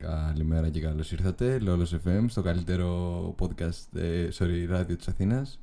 Καλημέρα 0.00 0.70
και 0.70 0.80
καλώς 0.80 1.12
ήρθατε. 1.12 1.58
Λόλος 1.58 1.94
FM 2.04 2.24
στο 2.28 2.42
καλύτερο 2.42 3.34
podcast. 3.38 3.96
Ε, 3.98 4.30
Σωρί, 4.30 4.66
Ράδιο 4.66 4.96
της 4.96 5.08
Αθήνας. 5.08 5.58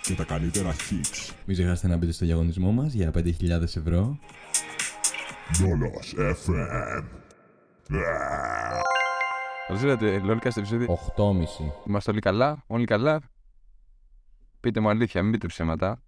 Και 0.01 0.13
τα 0.15 0.23
καλύτερα 0.23 0.75
hits. 0.75 1.31
Μην 1.45 1.55
ξεχάσετε 1.57 1.87
να 1.87 1.97
μπείτε 1.97 2.11
στο 2.11 2.25
διαγωνισμό 2.25 2.71
μας 2.71 2.93
για 2.93 3.11
5.000 3.15 3.61
ευρώ. 3.61 4.19
Λόλος 5.61 6.13
FM. 6.17 7.03
Καλώ 9.67 9.79
ήρθατε, 9.83 10.19
Λόλικα, 10.19 10.51
στο 10.51 10.59
επεισόδιο; 10.59 10.99
8,5. 11.15 11.71
Είμαστε 11.87 12.11
όλοι 12.11 12.19
καλά, 12.19 12.63
όλοι 12.67 12.85
καλά. 12.85 13.19
Πείτε 14.59 14.79
μου 14.79 14.89
αλήθεια, 14.89 15.23
μην 15.23 15.31
πείτε 15.31 15.47
ψέματα. 15.47 16.03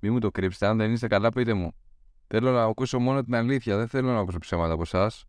Μην 0.00 0.12
μου 0.12 0.18
το 0.18 0.30
κρύψετε. 0.30 0.66
Αν 0.66 0.76
δεν 0.76 0.92
είστε 0.92 1.06
καλά, 1.06 1.28
πείτε 1.28 1.52
μου. 1.54 1.72
Θέλω 2.26 2.50
να 2.50 2.62
ακούσω 2.62 2.98
μόνο 2.98 3.24
την 3.24 3.34
αλήθεια. 3.34 3.76
Δεν 3.76 3.88
θέλω 3.88 4.12
να 4.12 4.18
ακούσω 4.18 4.38
ψέματα 4.38 4.72
από 4.72 4.82
εσάς. 4.82 5.24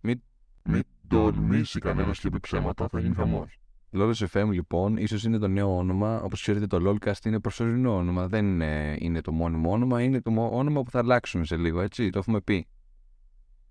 Μην, 0.00 0.20
Μην 0.62 0.82
τολμήσει 1.08 1.78
κανένας 1.80 2.18
και 2.18 2.30
πει 2.30 2.40
ψέματα, 2.40 2.88
θα 2.88 3.00
γίνει 3.00 3.14
χαμός. 3.14 3.58
Lawless 3.92 4.26
FM 4.32 4.48
λοιπόν, 4.50 4.96
ίσως 4.96 5.24
είναι 5.24 5.38
το 5.38 5.48
νέο 5.48 5.76
όνομα. 5.76 6.20
Όπως 6.22 6.40
ξέρετε, 6.40 6.66
το 6.66 6.78
Lolcast 6.90 7.24
είναι 7.24 7.40
προσωρινό 7.40 7.96
όνομα. 7.96 8.28
Δεν 8.28 8.46
είναι, 8.46 8.96
είναι 8.98 9.20
το 9.20 9.32
μόνιμο 9.32 9.70
όνομα. 9.72 10.02
Είναι 10.02 10.20
το 10.22 10.30
μο- 10.30 10.50
όνομα 10.52 10.82
που 10.82 10.90
θα 10.90 10.98
αλλάξουμε 10.98 11.44
σε 11.44 11.56
λίγο, 11.56 11.80
έτσι. 11.80 12.10
Το 12.10 12.18
έχουμε 12.18 12.40
πει. 12.40 12.66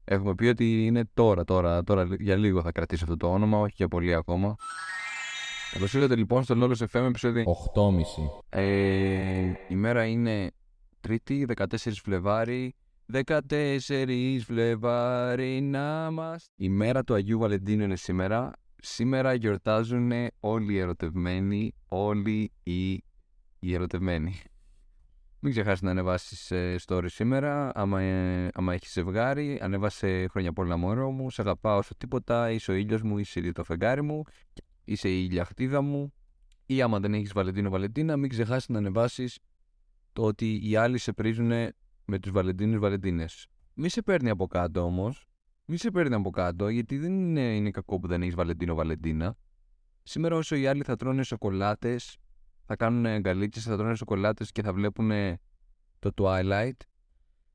Έχουμε 0.03 0.35
πει 0.35 0.45
ότι 0.45 0.85
είναι 0.85 1.09
τώρα, 1.13 1.43
τώρα, 1.43 1.83
τώρα 1.83 2.07
για 2.19 2.35
λίγο 2.35 2.61
θα 2.61 2.71
κρατήσει 2.71 3.03
αυτό 3.03 3.17
το 3.17 3.31
όνομα, 3.31 3.57
όχι 3.59 3.73
για 3.77 3.87
πολύ 3.87 4.13
ακόμα. 4.13 4.55
Καλώ 5.71 5.85
ήρθατε 5.93 6.15
λοιπόν 6.15 6.43
στο 6.43 6.55
Lawless 6.57 6.85
FM 6.91 7.05
επεισόδιο. 7.07 7.43
8,5. 7.75 8.59
Ε, 8.59 9.51
η 9.67 9.75
μέρα 9.75 10.05
είναι 10.05 10.51
Τρίτη, 10.99 11.47
14 11.55 11.65
Φλεβάρι. 11.77 12.75
14 13.13 14.39
Φλεβάρι 14.45 15.61
να 15.61 16.11
μας. 16.11 16.49
Η 16.55 16.69
μέρα 16.69 17.03
του 17.03 17.13
Αγίου 17.13 17.39
Βαλεντίνου 17.39 17.83
είναι 17.83 17.95
σήμερα. 17.95 18.51
Σήμερα 18.81 19.33
γιορτάζουν 19.33 20.11
όλοι 20.39 20.73
οι 20.73 20.77
ερωτευμένοι, 20.77 21.73
όλοι 21.87 22.51
οι, 22.63 22.91
οι 23.59 23.73
ερωτευμένοι. 23.73 24.41
Μην 25.39 25.51
ξεχάσεις 25.51 25.81
να 25.81 25.91
ανεβάσεις 25.91 26.51
ε, 26.51 26.75
story 26.85 27.05
σήμερα. 27.05 27.71
Άμα, 27.75 28.01
ε, 28.01 28.49
άμα 28.53 28.73
έχεις 28.73 28.91
ζευγάρι, 28.91 29.59
ανέβασε 29.61 30.27
χρόνια 30.27 30.53
πολλά 30.53 30.77
μωρό 30.77 31.11
μου. 31.11 31.29
Σε 31.29 31.41
αγαπάω 31.41 31.77
όσο 31.77 31.95
τίποτα. 31.97 32.51
Είσαι 32.51 32.71
ο 32.71 32.73
ήλιος 32.73 33.01
μου, 33.01 33.17
είσαι 33.17 33.51
το 33.51 33.63
φεγγάρι 33.63 34.01
μου. 34.01 34.23
Είσαι 34.89 35.09
η 35.09 35.27
ηλιαχτίδα 35.29 35.81
μου. 35.81 36.13
Ή 36.65 36.81
άμα 36.81 36.99
δεν 36.99 37.13
έχεις 37.13 37.33
Βαλεντίνο 37.33 37.69
Βαλεντίνα, 37.69 38.17
μην 38.17 38.29
ξεχάσεις 38.29 38.69
να 38.69 38.77
ανεβάσεις 38.77 39.39
το 40.13 40.23
ότι 40.23 40.69
οι 40.69 40.75
άλλοι 40.75 40.97
σε 40.97 41.13
πρίζουν 41.13 41.51
με 42.05 42.19
τους 42.19 42.31
Βαλεντίνους 42.31 42.79
Βαλεντίνες. 42.79 43.47
Μη 43.73 43.89
σε 43.89 44.01
παίρνει 44.01 44.29
από 44.29 44.47
κάτω 44.47 44.81
όμως. 44.81 45.25
Μη 45.65 45.77
σε 45.77 45.91
παίρνει 45.91 46.15
από 46.15 46.29
κάτω, 46.29 46.69
γιατί 46.69 46.97
δεν 46.97 47.19
είναι, 47.19 47.55
είναι 47.55 47.71
κακό 47.71 47.99
που 47.99 48.07
δεν 48.07 48.21
έχεις 48.21 48.35
Βαλεντίνο 48.35 48.75
Βαλεντίνα. 48.75 49.35
Σήμερα 50.03 50.35
όσο 50.35 50.55
οι 50.55 50.67
άλλοι 50.67 50.83
θα 50.83 50.95
τρώνε 50.95 51.23
σοκολάτες, 51.23 52.17
θα 52.65 52.75
κάνουν 52.75 53.05
αγκαλίτσες, 53.05 53.63
θα 53.63 53.77
τρώνε 53.77 53.95
σοκολάτες 53.95 54.51
και 54.51 54.61
θα 54.61 54.73
βλέπουν 54.73 55.11
το 55.99 56.11
Twilight, 56.15 56.77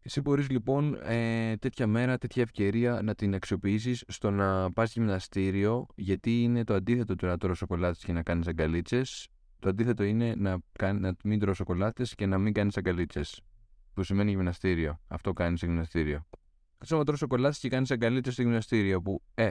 εσύ 0.03 0.21
μπορείς 0.21 0.51
λοιπόν 0.51 0.99
ε, 1.03 1.57
τέτοια 1.57 1.87
μέρα, 1.87 2.19
τέτοια 2.19 2.43
ευκαιρία 2.43 3.01
να 3.03 3.15
την 3.15 3.35
αξιοποιήσεις 3.35 4.05
στο 4.09 4.31
να 4.31 4.73
πας 4.73 4.93
γυμναστήριο 4.93 5.87
γιατί 5.95 6.43
είναι 6.43 6.65
το 6.65 6.75
αντίθετο 6.75 7.15
του 7.15 7.27
να 7.27 7.39
τρώω 7.39 7.55
σοκολάτες 7.55 8.05
και 8.05 8.13
να 8.13 8.23
κάνεις 8.23 8.47
αγκαλίτσες. 8.47 9.29
Το 9.59 9.69
αντίθετο 9.69 10.03
είναι 10.03 10.35
να, 10.37 10.59
κάν- 10.73 11.01
να 11.01 11.17
μην 11.25 11.39
τρώω 11.39 11.55
σοκολάτες 11.55 12.15
και 12.15 12.27
να 12.27 12.39
μην 12.39 12.53
κάνεις 12.53 12.77
αγκαλίτσες. 12.77 13.41
Που 13.95 14.03
σημαίνει 14.03 14.31
γυμναστήριο. 14.31 15.01
Αυτό 15.09 15.33
κάνεις 15.33 15.59
σε 15.59 15.67
γυμναστήριο. 15.67 16.27
Ξέρω 16.79 16.99
να 16.99 17.05
τρώω 17.05 17.17
σοκολάτες 17.17 17.59
και 17.59 17.69
κάνεις 17.69 17.91
αγκαλίτσες 17.91 18.33
στο 18.33 18.43
γυμναστήριο 18.43 19.03
που, 19.03 19.23
ε, 19.34 19.51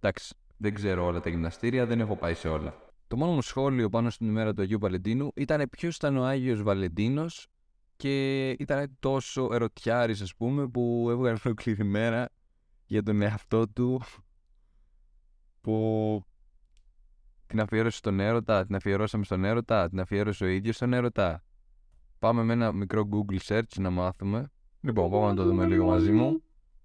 εντάξει, 0.00 0.34
δεν 0.56 0.74
ξέρω 0.74 1.04
όλα 1.04 1.20
τα 1.20 1.30
γυμναστήρια, 1.30 1.86
δεν 1.86 2.00
έχω 2.00 2.16
πάει 2.16 2.34
σε 2.34 2.48
όλα. 2.48 2.74
Το 3.08 3.16
μόνο 3.16 3.32
μου 3.32 3.42
σχόλιο 3.42 3.88
πάνω 3.88 4.10
στην 4.10 4.28
ημέρα 4.28 4.54
του 4.54 4.62
Αγίου 4.62 4.78
Βαλεντίνου 4.78 5.32
ήταν 5.34 5.68
ποιος 5.70 5.96
ήταν 5.96 6.16
ο 6.16 6.24
Άγιος 6.24 6.62
Βαλεντίνος 6.62 7.46
και 7.96 8.50
ήταν 8.50 8.96
τόσο 9.00 9.48
ερωτιάρης 9.52 10.20
ας 10.20 10.34
πούμε 10.34 10.68
που 10.68 11.06
έβγαλε 11.10 11.38
ολόκληρη 11.44 11.84
μέρα 11.84 12.28
για 12.86 13.02
τον 13.02 13.22
εαυτό 13.22 13.68
του 13.68 14.00
που 15.60 16.22
την 17.46 17.60
αφιέρωσε 17.60 17.96
στον 17.96 18.20
έρωτα, 18.20 18.66
την 18.66 18.74
αφιερώσαμε 18.74 19.24
στον 19.24 19.44
έρωτα, 19.44 19.88
την 19.88 20.00
αφιέρωσε 20.00 20.44
ο 20.44 20.46
ίδιος 20.46 20.76
στον 20.76 20.92
έρωτα. 20.92 21.44
Πάμε 22.18 22.42
με 22.42 22.52
ένα 22.52 22.72
μικρό 22.72 23.08
Google 23.10 23.38
search 23.46 23.78
να 23.78 23.90
μάθουμε. 23.90 24.50
Λοιπόν, 24.80 25.10
πάμε 25.10 25.26
να 25.26 25.34
το 25.34 25.44
δούμε 25.44 25.66
λίγο 25.66 25.86
μαζί 25.86 26.12
μου. 26.12 26.42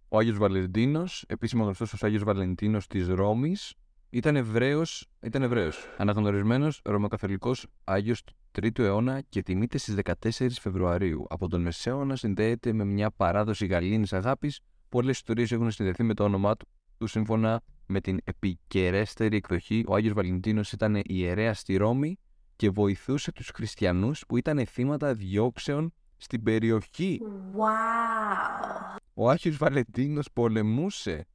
Ο 0.10 0.18
Άγιος 0.18 0.38
Βαλεντίνος, 0.38 1.24
επίσημα 1.28 1.64
γνωστός 1.64 1.94
ως 1.94 2.04
Άγιος 2.04 2.24
Βαλεντίνος 2.24 2.88
της 2.88 3.08
Ρώμης, 3.08 3.74
ήταν 4.14 4.36
Εβραίος, 4.36 5.08
ήταν 5.22 5.42
Εβραίος. 5.44 5.88
Αναγνωρισμένος 5.98 6.82
Ρωμακαθολικός 6.84 7.68
Άγιος 7.84 8.24
του 8.24 8.34
3ου 8.52 8.80
αιώνα 8.80 9.22
και 9.30 9.42
τιμείται 9.42 9.78
στις 9.78 9.96
14 9.96 10.60
Φεβρουαρίου. 10.60 11.26
Από 11.30 11.48
τον 11.48 11.62
Μεσαίωνα 11.62 12.16
συνδέεται 12.16 12.74
με 12.74 12.84
μια 12.84 13.12
παράδοση 13.12 13.66
γαλήνης 13.66 14.14
αγάπης. 14.14 14.60
Πολλές 14.90 15.16
ιστορίες 15.16 15.52
έχουν 15.52 15.72
συνδεθεί 15.72 16.04
με 16.04 16.14
το 16.14 16.24
όνομά 16.24 16.56
του. 16.56 16.68
του 16.98 17.08
σύμφωνα 17.08 17.62
με 17.86 18.02
την 18.02 18.20
επικαιρέστερη 18.24 19.36
εκδοχή, 19.36 19.84
ο 19.88 19.96
Άγιος 19.96 20.14
Βαλεντίνος 20.14 20.72
ήταν 20.72 21.02
ιερέας 21.04 21.60
στη 21.60 21.76
Ρώμη 21.76 22.20
και 22.56 22.70
βοηθούσε 22.70 23.32
τους 23.32 23.52
χριστιανούς 23.54 24.24
που 24.28 24.38
ήταν 24.38 24.66
θύματα 24.66 25.14
διώξεων 25.14 25.94
στην 26.18 26.44
περιοχή. 26.44 27.20
Wow. 27.56 28.96
Ο 29.14 29.30
Άγιος 29.30 29.58
Βαλεντίνος 29.58 30.28
πολεμούσε. 30.34 31.26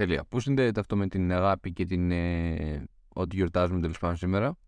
Τέλεια. 0.00 0.24
Πού 0.28 0.40
συνδέεται 0.40 0.80
αυτό 0.80 0.96
με 0.96 1.08
την 1.08 1.32
αγάπη 1.32 1.72
και 1.72 1.84
την. 1.84 2.10
Ε, 2.10 2.84
ότι 3.08 3.36
γιορτάζουμε 3.36 3.80
τέλος 3.80 3.98
πάντων 3.98 4.16
σήμερα; 4.16 4.58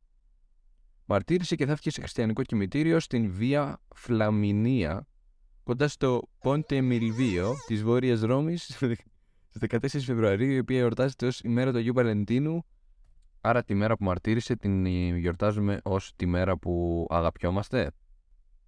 Μαρτύρησε 1.04 1.56
και 1.56 1.66
θαύτηκε 1.66 1.90
σε 1.90 2.00
χριστιανικό 2.00 2.42
κημητήριο 2.42 3.00
στην 3.00 3.32
Βία 3.32 3.80
Φλαμινία, 3.94 5.06
κοντά 5.62 5.88
στο 5.88 6.28
Πόντε 6.38 6.80
Μιλβίο 6.80 7.54
της 7.66 7.82
Βόρειας 7.82 8.20
Ρώμης, 8.20 8.62
στις 8.62 8.98
14 9.60 10.04
Φεβρουαρίου, 10.04 10.50
η 10.50 10.58
οποία 10.58 10.78
εορτάζεται 10.78 11.26
ως 11.26 11.40
ημέρα 11.40 11.72
του 11.72 11.78
Αγίου 11.78 11.92
Βαλεντίνου. 11.94 12.64
Άρα 13.40 13.62
τη 13.64 13.74
μέρα 13.74 13.96
που 13.96 14.04
μαρτύρησε 14.04 14.56
την 14.56 14.86
ε, 14.86 15.18
γιορτάζουμε 15.18 15.80
ως 15.82 16.12
τη 16.16 16.26
μέρα 16.26 16.56
που 16.56 17.06
αγαπιόμαστε. 17.10 17.90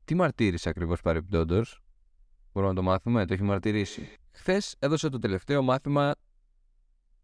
Τι 0.04 0.14
μαρτύρησε 0.14 0.68
ακριβώς 0.68 1.00
παρεμπιπτόντως, 1.00 1.82
Μπορούμε 2.52 2.72
να 2.72 2.78
το 2.78 2.84
μάθουμε, 2.86 3.26
το 3.26 3.32
έχει 3.32 3.42
μαρτυρήσει. 3.42 4.08
Χθες 4.30 4.76
έδωσα 4.78 5.08
το 5.08 5.18
τελευταίο 5.18 5.62
μάθημα 5.62 6.14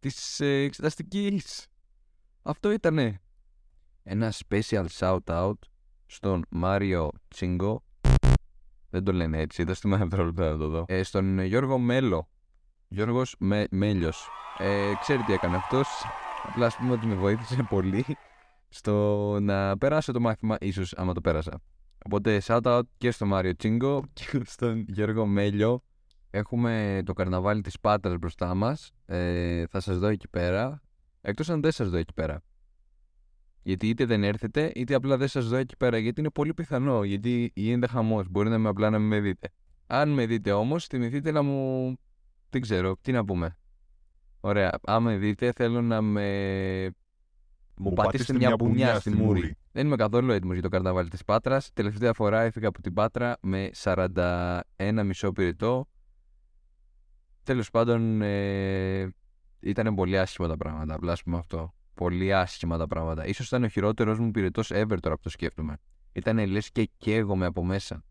της 0.01 0.39
ε, 0.39 0.61
εξεταστικής. 0.63 1.67
Αυτό 2.41 2.71
ήτανε. 2.71 3.21
Ένα 4.03 4.33
special 4.33 4.85
shout 4.99 5.23
out 5.25 5.53
στον 6.05 6.45
Μάριο 6.49 7.09
Τσίγκο. 7.27 7.83
Δεν 8.89 9.03
το 9.03 9.11
λένε 9.11 9.39
έτσι, 9.39 9.63
δώστε 9.63 9.87
με 9.87 9.95
ένα 9.95 10.03
δευτερόλεπτο 10.03 10.41
να 10.41 10.57
το 10.57 10.67
δω. 10.69 10.85
Ε, 10.87 11.03
στον 11.03 11.39
Γιώργο 11.39 11.77
Μέλο. 11.77 12.29
Γιώργος 12.87 13.35
με, 13.39 13.67
Μέλιος. 13.71 14.27
Ε, 14.57 14.91
ξέρει 14.99 15.23
τι 15.23 15.33
έκανε 15.33 15.55
αυτός. 15.55 15.87
Απλά 16.43 16.65
ας 16.65 16.75
πούμε 16.75 16.91
ότι 16.91 17.07
με 17.07 17.15
βοήθησε 17.15 17.67
πολύ 17.69 18.05
στο 18.69 19.37
να 19.41 19.77
περάσω 19.77 20.11
το 20.11 20.19
μάθημα, 20.19 20.57
ίσως 20.59 20.93
άμα 20.93 21.13
το 21.13 21.21
πέρασα. 21.21 21.61
Οπότε 22.05 22.41
shout 22.45 22.61
out 22.61 22.81
και 22.97 23.11
στο 23.11 23.25
Μάριο 23.25 23.55
Τσίγκο 23.55 24.03
και 24.13 24.41
στον 24.45 24.85
Γιώργο 24.87 25.25
Μέλιο. 25.25 25.83
Έχουμε 26.31 27.01
το 27.05 27.13
καρναβάλι 27.13 27.61
της 27.61 27.79
Πάτρας 27.79 28.17
μπροστά 28.17 28.55
μας. 28.55 28.91
Ε, 29.05 29.65
θα 29.65 29.79
σας 29.79 29.97
δω 29.97 30.07
εκεί 30.07 30.27
πέρα. 30.27 30.81
Εκτός 31.21 31.49
αν 31.49 31.61
δεν 31.61 31.71
σας 31.71 31.89
δω 31.89 31.97
εκεί 31.97 32.13
πέρα. 32.13 32.41
Γιατί 33.63 33.89
είτε 33.89 34.05
δεν 34.05 34.23
έρθετε, 34.23 34.71
είτε 34.75 34.93
απλά 34.93 35.17
δεν 35.17 35.27
σας 35.27 35.47
δω 35.47 35.55
εκεί 35.55 35.77
πέρα. 35.77 35.97
Γιατί 35.97 36.19
είναι 36.19 36.29
πολύ 36.29 36.53
πιθανό. 36.53 37.03
Γιατί 37.03 37.51
γίνεται 37.55 37.87
χαμός. 37.87 38.27
Μπορεί 38.29 38.49
να 38.49 38.57
με 38.57 38.69
απλά 38.69 38.89
να 38.89 38.99
μην 38.99 39.07
με 39.07 39.19
δείτε. 39.19 39.49
Αν 39.87 40.09
με 40.09 40.25
δείτε 40.25 40.51
όμως, 40.51 40.85
θυμηθείτε 40.85 41.31
να 41.31 41.41
μου... 41.41 41.95
Δεν 42.49 42.61
ξέρω, 42.61 42.95
τι 43.01 43.11
να 43.11 43.25
πούμε. 43.25 43.57
Ωραία. 44.39 44.79
Αν 44.83 45.03
με 45.03 45.17
δείτε, 45.17 45.51
θέλω 45.51 45.81
να 45.81 46.01
με 46.01 46.95
Μου 47.75 47.93
πατήστε 47.93 48.33
μια 48.33 48.55
μπουνιά 48.55 48.99
στη 48.99 49.09
μούρη. 49.09 49.55
Δεν 49.71 49.85
είμαι 49.85 49.95
καθόλου 49.95 50.31
έτοιμος 50.31 50.53
για 50.53 50.63
το 50.63 50.69
καρναβάλι 50.69 51.09
της 51.09 51.23
Πάτρας. 51.23 51.69
Τελευταία 51.73 52.13
φορά 52.13 52.41
έφυγα 52.41 52.67
από 52.67 52.81
την 52.81 52.93
Πάτρα 52.93 53.37
με 53.41 53.69
41 53.83 54.59
μισό 55.03 55.31
πυρετό. 55.31 55.87
Τέλος 57.43 57.69
πάντων, 57.69 58.21
ε, 58.21 59.13
ήταν 59.59 59.95
πολύ 59.95 60.19
άσχημα 60.19 60.47
τα 60.47 60.57
πράγματα. 60.57 60.93
Απλά 60.93 61.11
ας 61.11 61.23
πούμε 61.23 61.37
αυτό. 61.37 61.73
Πολύ 61.93 62.33
άσχημα 62.33 62.77
τα 62.77 62.87
πράγματα. 62.87 63.33
σω 63.33 63.43
ήταν 63.43 63.63
ο 63.63 63.67
χειρότερος 63.67 64.19
μου 64.19 64.31
πυρετός 64.31 64.71
ever 64.73 64.97
τώρα 64.99 65.15
που 65.15 65.21
το 65.21 65.29
σκέφτομαι. 65.29 65.77
Ήταν 66.11 66.47
λες 66.47 66.71
και 66.71 66.89
καίγομαι 66.97 67.45
από 67.45 67.63
μέσα. 67.65 68.03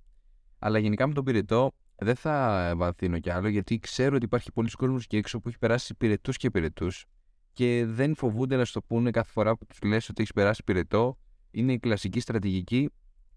Αλλά 0.58 0.78
γενικά 0.78 1.06
με 1.06 1.14
τον 1.14 1.24
πυρετό 1.24 1.72
δεν 1.96 2.14
θα 2.14 2.72
βαθύνω 2.76 3.18
κι 3.18 3.30
άλλο 3.30 3.48
γιατί 3.48 3.78
ξέρω 3.78 4.14
ότι 4.16 4.24
υπάρχει 4.24 4.52
πολλοί 4.52 4.70
κόσμος 4.70 5.06
και 5.06 5.16
έξω 5.16 5.40
που 5.40 5.48
έχει 5.48 5.58
περάσει 5.58 5.94
πυρετούς 5.94 6.36
και 6.36 6.50
πυρετούς 6.50 7.04
και 7.52 7.84
δεν 7.86 8.14
φοβούνται 8.14 8.56
να 8.56 8.64
σου 8.64 8.72
το 8.72 8.82
πούνε 8.82 9.10
κάθε 9.10 9.30
φορά 9.30 9.56
που 9.56 9.66
τους 9.66 9.78
λες 9.82 10.08
ότι 10.08 10.20
έχεις 10.20 10.32
περάσει 10.32 10.64
πυρετό. 10.64 11.18
Είναι 11.50 11.72
η 11.72 11.78
κλασική 11.78 12.20
στρατηγική 12.20 12.90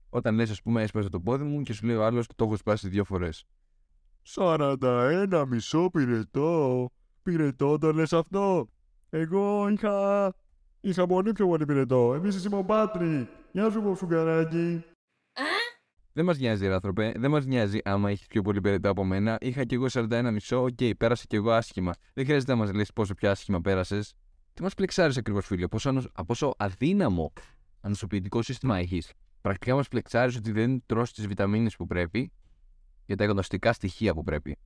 όταν 0.10 0.36
λες, 0.36 0.50
ας 0.50 0.62
πούμε, 0.62 0.84
έσπασε 0.84 1.10
το 1.10 1.20
πόδι 1.20 1.44
μου 1.44 1.62
και 1.62 1.74
σου 1.74 1.86
λέει 1.86 1.96
ο 1.96 2.06
άλλος 2.06 2.28
το 2.36 2.46
έχω 2.46 2.56
σπάσει 2.56 2.88
δύο 2.88 3.04
φορές. 3.04 3.46
41 4.36 5.44
μισό 5.48 5.90
πυρετό. 5.90 6.90
Πυρετό 7.24 7.78
το 7.78 7.92
λες 7.94 8.14
αυτό. 8.14 8.68
Εγώ 9.10 9.68
είχα... 9.70 10.34
Είχα 10.82 11.06
πολύ 11.08 11.32
πιο 11.32 11.48
πολύ 11.48 11.66
πυρετό. 11.66 12.14
Επίσης 12.14 12.46
είμαι 12.46 12.58
ο 12.58 12.64
Πάτρι. 12.64 13.28
Γεια 13.52 13.70
σου 13.70 13.82
Ποψουγκαράκι. 13.82 14.84
Δεν 16.14 16.26
μας 16.26 16.38
νοιάζει, 16.40 16.68
ρε 16.68 16.74
άνθρωπε. 16.74 17.12
Δεν 17.16 17.32
μας 17.32 17.46
νοιάζει 17.46 17.80
άμα 17.84 18.10
έχεις 18.10 18.28
πιο 18.28 18.42
πολύ 18.42 18.62
πυρετό 18.62 18.90
από 18.90 19.04
μένα. 19.04 19.38
Είχα 19.42 19.64
κι 19.64 19.74
εγώ 19.74 19.86
41 19.90 20.30
μισό. 20.32 20.64
Οκ, 20.64 20.96
πέρασα 20.98 21.24
κι 21.28 21.36
εγώ 21.36 21.52
άσχημα. 21.52 21.94
Δεν 22.14 22.26
χρειάζεται 22.26 22.52
να 22.52 22.58
μας 22.58 22.74
λες 22.74 22.94
πόσο 22.94 23.14
πιο 23.14 23.30
άσχημα 23.30 23.62
πέρασες. 23.62 24.14
Τι 24.54 24.62
μας 24.62 24.74
πλεξάρεις 24.74 25.18
ακριβώς, 25.18 25.46
φίλε; 25.46 25.68
Πόσο, 25.68 25.90
ανο- 25.90 26.04
από 26.14 26.26
πόσο 26.26 26.54
αδύναμο 26.58 27.34
ανοσοποιητικό 27.82 28.42
σύστημα 28.42 28.78
έχεις; 28.78 29.12
Πρακτικά 29.42 29.76
μας 29.76 29.88
πλεξάρεις 29.88 30.36
ότι 30.36 30.52
δεν 30.52 30.84
τρως 30.86 31.14
τις 31.14 31.28
βιταμίνες 31.28 31.76
που 31.76 31.86
πρέπει 31.86 32.32
και 33.06 33.16
τα 33.16 33.26
γνωστικά 33.26 33.74
στοιχεία 33.74 34.14
που 34.14 34.24
πρέπει. 34.24 34.58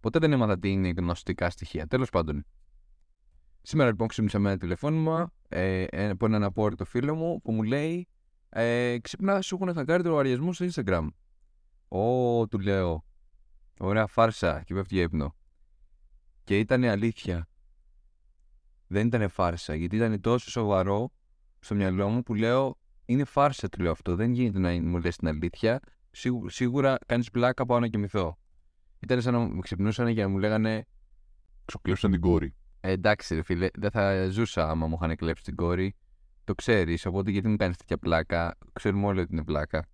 Ποτέ 0.00 0.18
δεν 0.18 0.32
έμαθα 0.32 0.58
τι 0.58 0.70
είναι 0.70 0.88
γνωστικά 0.88 1.50
στοιχεία. 1.50 1.86
Τέλος 1.86 2.10
πάντων. 2.10 2.46
Σήμερα 3.62 3.88
λοιπόν 3.88 4.08
ξύπνησα 4.08 4.38
με 4.38 4.48
ένα 4.48 4.58
τηλεφώνημα 4.58 5.32
ε, 5.48 5.82
ε, 5.82 6.08
από 6.08 6.26
έναν 6.26 6.42
απόρριτο 6.42 6.84
φίλο 6.84 7.14
μου 7.14 7.40
που 7.40 7.52
μου 7.52 7.62
λέει 7.62 8.08
ε, 8.48 8.98
ξυπνά, 8.98 9.40
σου 9.40 9.58
έχουν 9.60 9.74
χακάρει 9.74 10.02
το 10.02 10.08
λογαριασμό 10.08 10.52
στο 10.52 10.66
Instagram. 10.70 11.08
Ω, 11.88 12.46
του 12.48 12.58
λέω. 12.58 13.04
Ωραία 13.78 14.06
φάρσα 14.06 14.62
και 14.62 14.74
πέφτει 14.74 14.94
για 14.94 15.02
ύπνο. 15.02 15.36
Και 16.44 16.58
ήταν 16.58 16.84
αλήθεια. 16.84 17.48
Δεν 18.86 19.06
ήταν 19.06 19.28
φάρσα, 19.28 19.74
γιατί 19.74 19.96
ήταν 19.96 20.20
τόσο 20.20 20.50
σοβαρό 20.50 21.12
στο 21.58 21.74
μυαλό 21.74 22.08
μου 22.08 22.22
που 22.22 22.34
λέω 22.34 22.78
είναι 23.04 23.24
φάρσα 23.24 23.68
του 23.68 23.80
λέω 23.80 23.90
αυτό. 23.90 24.16
Δεν 24.16 24.32
γίνεται 24.32 24.58
να 24.58 24.70
μου 24.70 24.98
λες 24.98 25.16
την 25.16 25.28
αλήθεια. 25.28 25.80
Σίγου- 26.12 26.50
σίγουρα 26.50 26.98
κάνεις 27.06 27.30
πλάκα 27.30 27.66
πάω 27.66 27.78
να 27.80 27.88
κοιμηθώ. 27.88 28.38
Ήταν 29.00 29.22
σαν 29.22 29.32
να 29.32 29.38
με 29.38 29.60
ξυπνούσαν 29.60 30.14
και 30.14 30.22
να 30.22 30.28
μου 30.28 30.38
λέγανε 30.38 30.86
Ξοκλέψαν 31.64 32.10
την 32.10 32.20
κόρη. 32.20 32.54
«Ε, 32.80 32.90
εντάξει, 32.90 33.34
ρε 33.34 33.42
φίλε, 33.42 33.68
δεν 33.74 33.90
θα 33.90 34.28
ζούσα 34.28 34.68
άμα 34.70 34.86
μου 34.86 34.98
είχαν 35.00 35.16
κλέψει 35.16 35.42
την 35.42 35.54
κόρη. 35.54 35.96
Το 36.44 36.54
ξέρεις, 36.54 37.06
οπότε 37.06 37.30
γιατί 37.30 37.48
μου 37.48 37.56
κάνεις 37.56 37.76
τέτοια 37.76 37.98
πλάκα; 37.98 38.58
Ξέρουμε 38.72 39.06
όλοι 39.06 39.20
ότι 39.20 39.32
είναι 39.32 39.44
πλάκα. 39.44 39.86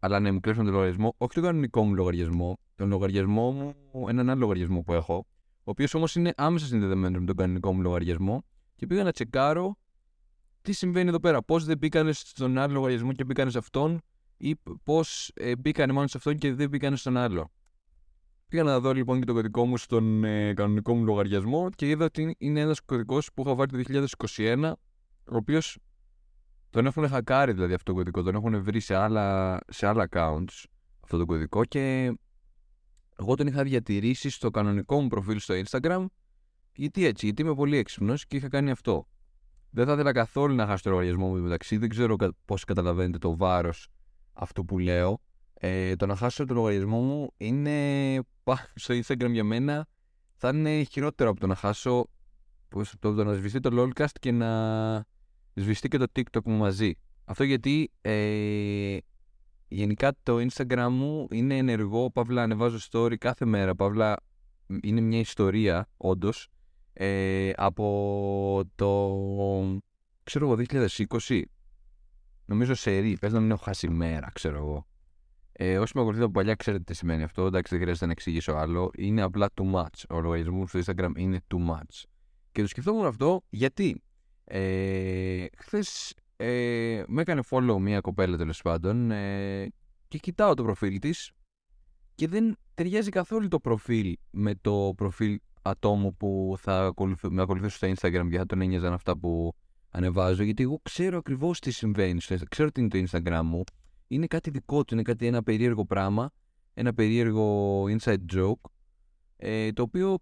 Αλλά 0.00 0.20
ναι, 0.20 0.30
μου 0.30 0.40
κλέψαν 0.40 0.64
τον 0.64 0.72
λογαριασμό, 0.72 1.14
όχι 1.18 1.34
τον 1.34 1.42
κανονικό 1.42 1.84
μου 1.84 1.94
λογαριασμό, 1.94 2.58
τον 2.74 2.88
λογαριασμό 2.88 3.50
μου, 3.50 3.74
έναν 4.08 4.30
άλλο 4.30 4.40
λογαριασμό 4.40 4.80
που 4.80 4.92
έχω, 4.92 5.26
ο 5.58 5.70
οποίος 5.70 5.94
όμως 5.94 6.14
είναι 6.14 6.32
άμεσα 6.36 6.66
συνδεδεμένος 6.66 7.20
με 7.20 7.26
τον 7.26 7.36
κανονικό 7.36 7.72
μου 7.72 7.80
λογαριασμό 7.80 8.44
και 8.76 8.86
πήγα 8.86 9.02
να 9.02 9.12
τσεκάρω 9.12 9.76
τι 10.62 10.72
συμβαίνει 10.72 11.08
εδώ 11.08 11.20
πέρα. 11.20 11.42
Πώς 11.42 11.64
δεν 11.64 11.78
μπήκανε 11.78 12.12
στον 12.12 12.58
άλλο 12.58 12.72
λογαριασμό 12.72 13.12
και 13.12 13.24
μπήκανε 13.24 13.50
σε 13.50 13.58
αυτόν, 13.58 14.00
ή 14.42 14.56
πώς 14.84 15.30
ε, 15.34 15.56
μπήκανε 15.56 15.92
μόνο 15.92 16.06
σε 16.06 16.16
αυτόν 16.16 16.38
και 16.38 16.54
δεν 16.54 16.68
μπήκανε 16.68 16.96
στον 16.96 17.16
άλλο. 17.16 17.52
Πήγα 18.48 18.62
να 18.62 18.80
δω 18.80 18.92
λοιπόν 18.92 19.18
και 19.18 19.24
το 19.24 19.32
κωδικό 19.32 19.66
μου 19.66 19.76
στον 19.76 20.24
ε, 20.24 20.54
κανονικό 20.54 20.94
μου 20.94 21.04
λογαριασμό 21.04 21.70
και 21.70 21.88
είδα 21.88 22.04
ότι 22.04 22.34
είναι 22.38 22.60
ένας 22.60 22.80
κωδικός 22.80 23.28
που 23.34 23.42
είχα 23.42 23.54
βάλει 23.54 23.84
το 23.84 24.06
2021, 24.36 24.72
ο 25.24 25.36
οποίος 25.36 25.78
τον 26.70 26.86
έχουν 26.86 27.08
χακάρει 27.08 27.52
δηλαδή 27.52 27.74
αυτό 27.74 27.92
το 27.92 27.98
κωδικό, 27.98 28.22
τον 28.22 28.34
έχουν 28.34 28.62
βρει 28.62 28.80
σε 28.80 28.94
άλλα, 28.94 29.58
σε 29.68 29.86
άλλα 29.86 30.08
accounts 30.10 30.64
αυτό 31.02 31.18
το 31.18 31.24
κωδικό 31.24 31.64
και 31.64 32.12
εγώ 33.18 33.34
τον 33.34 33.46
είχα 33.46 33.62
διατηρήσει 33.62 34.30
στο 34.30 34.50
κανονικό 34.50 35.00
μου 35.00 35.08
προφίλ 35.08 35.38
στο 35.38 35.54
Instagram 35.64 36.06
γιατί 36.74 37.04
έτσι, 37.04 37.24
γιατί 37.26 37.42
είμαι 37.42 37.54
πολύ 37.54 37.76
έξυπνος 37.76 38.26
και 38.26 38.36
είχα 38.36 38.48
κάνει 38.48 38.70
αυτό. 38.70 39.06
Δεν 39.70 39.86
θα 39.86 39.92
ήθελα 39.92 40.12
καθόλου 40.12 40.54
να 40.54 40.66
χάσω 40.66 40.82
το 40.82 40.90
λογαριασμό 40.90 41.28
μου 41.28 41.40
μεταξύ. 41.40 41.76
Δεν 41.76 41.88
ξέρω 41.88 42.16
πώς 42.44 42.64
καταλαβαίνετε 42.64 43.18
το 43.18 43.36
βάρος 43.36 43.88
αυτού 44.32 44.64
που 44.64 44.78
λέω. 44.78 45.20
Ε, 45.54 45.96
το 45.96 46.06
να 46.06 46.16
χάσω 46.16 46.44
το 46.44 46.54
λογαριασμό 46.54 47.00
μου 47.00 47.30
είναι 47.36 48.18
πα- 48.42 48.72
στο 48.74 48.94
Instagram 48.94 49.30
για 49.30 49.44
μένα 49.44 49.86
θα 50.34 50.48
είναι 50.48 50.82
χειρότερο 50.82 51.30
από 51.30 51.40
το 51.40 51.46
να 51.46 51.54
χάσω 51.54 52.06
πώς, 52.68 52.94
το, 52.98 53.14
το 53.14 53.24
να 53.24 53.32
σβηστεί 53.32 53.60
το 53.60 53.70
LOLcast 53.72 54.14
και 54.20 54.32
να 54.32 55.04
σβηστεί 55.54 55.88
και 55.88 55.98
το 55.98 56.06
TikTok 56.16 56.42
μου 56.44 56.56
μαζί. 56.56 56.92
Αυτό 57.24 57.44
γιατί 57.44 57.90
ε, 58.00 58.96
γενικά 59.68 60.12
το 60.22 60.36
Instagram 60.36 60.88
μου 60.90 61.26
είναι 61.30 61.56
ενεργό, 61.56 62.10
παύλα 62.10 62.42
ανεβάζω 62.42 62.78
story 62.90 63.16
κάθε 63.16 63.44
μέρα, 63.44 63.74
παύλα 63.74 64.16
είναι 64.82 65.00
μια 65.00 65.18
ιστορία 65.18 65.88
όντως 65.96 66.48
ε, 66.92 67.50
από 67.56 68.70
το 68.74 69.18
ξέρω 70.22 70.46
εγώ 70.50 70.64
2020 71.26 71.42
νομίζω 72.52 72.74
σερί, 72.74 73.16
πες 73.20 73.32
να 73.32 73.40
μην 73.40 73.50
έχω 73.50 73.62
χάσει 73.62 73.88
μέρα 73.88 74.30
ξέρω 74.32 74.56
εγώ 74.56 74.86
ε, 75.52 75.78
όσοι 75.78 75.92
με 75.94 76.00
ακολουθείτε 76.00 76.24
από 76.24 76.34
παλιά 76.34 76.54
ξέρετε 76.54 76.82
τι 76.84 76.94
σημαίνει 76.94 77.22
αυτό. 77.22 77.46
Εντάξει, 77.46 77.72
δεν 77.72 77.80
χρειάζεται 77.82 78.06
να 78.06 78.12
εξηγήσω 78.12 78.52
άλλο. 78.52 78.90
Είναι 78.96 79.22
απλά 79.22 79.48
too 79.54 79.72
much. 79.72 80.04
Ο 80.08 80.20
λογαριασμός 80.20 80.72
μου 80.72 80.80
στο 80.80 80.92
Instagram 80.94 81.10
είναι 81.16 81.40
too 81.54 81.70
much. 81.70 82.02
Και 82.52 82.60
το 82.60 82.68
σκεφτόμουν 82.68 83.06
αυτό 83.06 83.42
γιατί 83.48 84.02
ε, 84.44 85.44
χθες 85.56 86.14
ε, 86.36 87.02
με 87.06 87.20
έκανε 87.20 87.40
follow 87.50 87.76
μια 87.78 88.00
κοπέλα 88.00 88.36
τέλος 88.36 88.62
πάντων 88.62 89.10
ε, 89.10 89.68
και 90.08 90.18
κοιτάω 90.18 90.54
το 90.54 90.62
προφίλ 90.62 90.98
της 90.98 91.32
και 92.14 92.28
δεν 92.28 92.56
ταιριάζει 92.74 93.10
καθόλου 93.10 93.48
το 93.48 93.60
προφίλ 93.60 94.16
με 94.30 94.54
το 94.54 94.92
προφίλ 94.96 95.38
ατόμου 95.62 96.16
που 96.16 96.54
θα 96.58 96.84
ακολουθ, 96.84 97.24
με 97.28 97.42
ακολουθήσει 97.42 97.76
στο 97.76 97.88
Instagram 97.88 98.26
και 98.30 98.36
θα 98.36 98.46
τον 98.46 98.60
ένοιαζαν 98.60 98.92
αυτά 98.92 99.18
που 99.18 99.54
ανεβάζω. 99.92 100.42
Γιατί 100.42 100.62
εγώ 100.62 100.80
ξέρω 100.82 101.18
ακριβώς 101.18 101.58
τι 101.58 101.70
συμβαίνει 101.70 102.20
στο 102.20 102.34
Instagram. 102.34 102.48
Ξέρω 102.48 102.70
τι 102.70 102.80
είναι 102.80 102.88
το 102.88 103.04
Instagram 103.08 103.40
μου 103.44 103.64
είναι 104.14 104.26
κάτι 104.26 104.50
δικό 104.50 104.84
του, 104.84 104.94
είναι 104.94 105.02
κάτι 105.02 105.26
ένα 105.26 105.42
περίεργο 105.42 105.84
πράγμα, 105.84 106.30
ένα 106.74 106.94
περίεργο 106.94 107.84
inside 107.84 108.34
joke, 108.34 108.70
ε, 109.36 109.72
το 109.72 109.82
οποίο, 109.82 110.18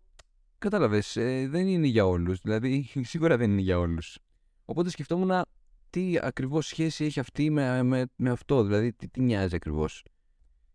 κατάλαβες, 0.59 1.17
ε, 1.17 1.49
δεν 1.49 1.67
είναι 1.67 1.87
για 1.87 2.07
όλους, 2.07 2.41
δηλαδή 2.41 2.91
σίγουρα 3.03 3.37
δεν 3.37 3.51
είναι 3.51 3.61
για 3.61 3.79
όλους. 3.79 4.19
Οπότε 4.65 4.91
σκεφτόμουν 4.91 5.45
τι 5.91 6.15
ακριβώς 6.21 6.67
σχέση 6.67 7.05
έχει 7.05 7.21
αυτή 7.21 7.51
με, 7.51 7.83
με, 7.83 8.05
με 8.17 8.31
αυτό, 8.31 8.63
δηλαδή 8.63 8.93
τι, 8.93 9.09
τι 9.09 9.21
νοιάζει 9.21 9.55
ακριβώς. 9.55 10.05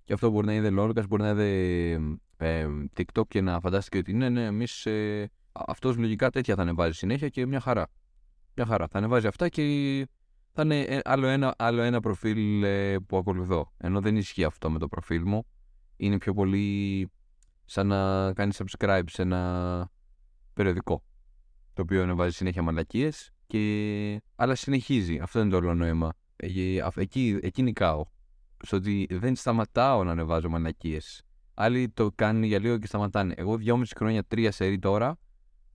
Και 0.03 0.13
αυτό 0.13 0.29
μπορεί 0.29 0.45
να 0.45 0.53
είναι 0.53 0.69
Lorcas, 0.79 1.07
μπορεί 1.07 1.21
να 1.21 1.29
είναι 1.29 2.19
ε, 2.37 2.67
TikTok 2.97 3.27
και 3.27 3.41
να 3.41 3.59
φαντάστηκε 3.59 3.97
ότι 3.97 4.13
ναι, 4.13 4.29
ναι, 4.29 4.45
εμείς, 4.45 4.85
ε, 4.85 5.29
αυτός 5.51 5.97
λογικά 5.97 6.29
τέτοια 6.29 6.55
θα 6.55 6.61
ανεβάζει 6.61 6.97
συνέχεια 6.97 7.29
και 7.29 7.45
μια 7.45 7.59
χαρά. 7.59 7.87
Μια 8.55 8.65
χαρά. 8.65 8.87
Θα 8.87 8.97
ανεβάζει 8.97 9.27
αυτά 9.27 9.49
και 9.49 9.61
θα 10.51 10.61
είναι 10.61 10.79
ε, 10.79 10.99
άλλο 11.03 11.27
ένα, 11.27 11.55
άλλο 11.57 11.81
ένα 11.81 11.99
προφίλ 11.99 12.63
ε, 12.63 12.97
που 12.99 13.17
ακολουθώ. 13.17 13.73
Ενώ 13.77 14.01
δεν 14.01 14.15
ισχύει 14.15 14.43
αυτό 14.43 14.69
με 14.69 14.79
το 14.79 14.87
προφίλ 14.87 15.21
μου. 15.25 15.45
Είναι 15.97 16.17
πιο 16.17 16.33
πολύ 16.33 17.09
σαν 17.65 17.87
να 17.87 18.33
κάνεις 18.33 18.61
subscribe 18.63 19.03
σε 19.05 19.21
ένα 19.21 19.91
περιοδικό. 20.53 21.03
Το 21.73 21.81
οποίο 21.81 22.01
ανεβάζει 22.03 22.35
συνέχεια 22.35 22.61
μαλακίες. 22.61 23.31
Και... 23.47 24.21
Αλλά 24.35 24.55
συνεχίζει. 24.55 25.19
Αυτό 25.19 25.39
είναι 25.39 25.49
το 25.49 25.55
όλο 25.57 25.73
νόημα. 25.73 26.13
Ε, 26.35 26.79
αφ- 26.79 26.97
Εκεί, 26.97 27.39
εκεί 27.41 27.61
νικάω. 27.61 28.05
Στο 28.63 28.77
ότι 28.77 29.07
δεν 29.11 29.35
σταματάω 29.35 30.03
να 30.03 30.11
ανεβάζω 30.11 30.49
μαλακίες. 30.49 31.23
Άλλοι 31.53 31.89
το 31.89 32.11
κάνουν 32.15 32.43
για 32.43 32.59
λίγο 32.59 32.77
και 32.77 32.87
σταματάνε. 32.87 33.33
Εγώ 33.37 33.57
δυόμιση 33.57 33.93
χρόνια, 33.97 34.23
τρία 34.23 34.51
σερί 34.51 34.79
τώρα. 34.79 35.17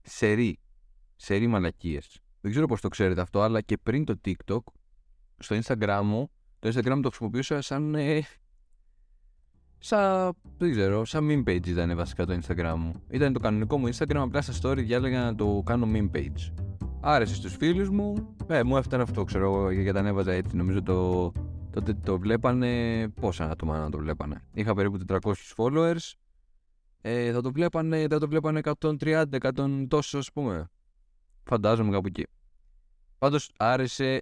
Σερί. 0.01 0.59
Σερί 1.15 1.47
μαλακίες. 1.47 2.19
Δεν 2.41 2.51
ξέρω 2.51 2.65
πώς 2.65 2.81
το 2.81 2.87
ξέρετε 2.87 3.21
αυτό, 3.21 3.41
αλλά 3.41 3.61
και 3.61 3.77
πριν 3.77 4.05
το 4.05 4.19
TikTok, 4.25 4.59
στο 5.37 5.59
Instagram 5.63 6.01
μου, 6.03 6.29
το 6.59 6.69
Instagram 6.69 6.99
το 7.01 7.07
χρησιμοποιούσα 7.07 7.61
σαν... 7.61 7.95
Ε, 7.95 8.21
σαν, 9.79 10.33
δεν 10.57 10.71
ξέρω, 10.71 11.05
σαν 11.05 11.27
meme 11.29 11.49
page 11.49 11.67
ήταν 11.67 11.95
βασικά 11.95 12.25
το 12.25 12.39
Instagram 12.41 12.75
μου. 12.77 12.93
Ήταν 13.09 13.33
το 13.33 13.39
κανονικό 13.39 13.77
μου 13.77 13.89
Instagram, 13.93 14.15
απλά 14.15 14.41
στα 14.41 14.53
story 14.61 14.77
διάλεγα 14.77 15.23
να 15.23 15.35
το 15.35 15.61
κάνω 15.65 15.87
meme 15.93 16.15
page. 16.15 16.53
Άρεσε 17.01 17.35
στους 17.35 17.55
φίλους 17.55 17.89
μου, 17.89 18.35
ε, 18.47 18.63
μου 18.63 18.77
έφτανε 18.77 19.03
αυτό, 19.03 19.23
ξέρω 19.23 19.45
εγώ, 19.45 19.71
γιατί 19.71 19.91
τα 19.91 19.99
ανέβαζα 19.99 20.31
έτσι. 20.31 20.55
Νομίζω 20.55 20.83
το, 20.83 21.31
τότε 21.71 21.93
το 21.93 22.19
βλέπανε, 22.19 23.07
πόσα 23.21 23.49
άτομα 23.49 23.79
να 23.79 23.89
το 23.89 23.97
βλέπανε. 23.97 24.41
Είχα 24.53 24.73
περίπου 24.73 24.97
400 25.07 25.33
followers, 25.55 26.13
ε, 27.01 27.31
θα 27.31 27.41
το 27.41 27.51
βλέπανε, 27.51 28.07
θα 28.09 28.19
το 28.19 28.27
βλέπανε 28.27 28.61
130, 28.79 29.23
100 29.39 29.85
τόσο 29.87 30.17
ας 30.17 30.31
πούμε. 30.31 30.69
Φαντάζομαι 31.43 31.91
κάπου 31.91 32.07
εκεί. 32.07 32.27
Πάντως 33.17 33.51
άρεσε 33.57 34.19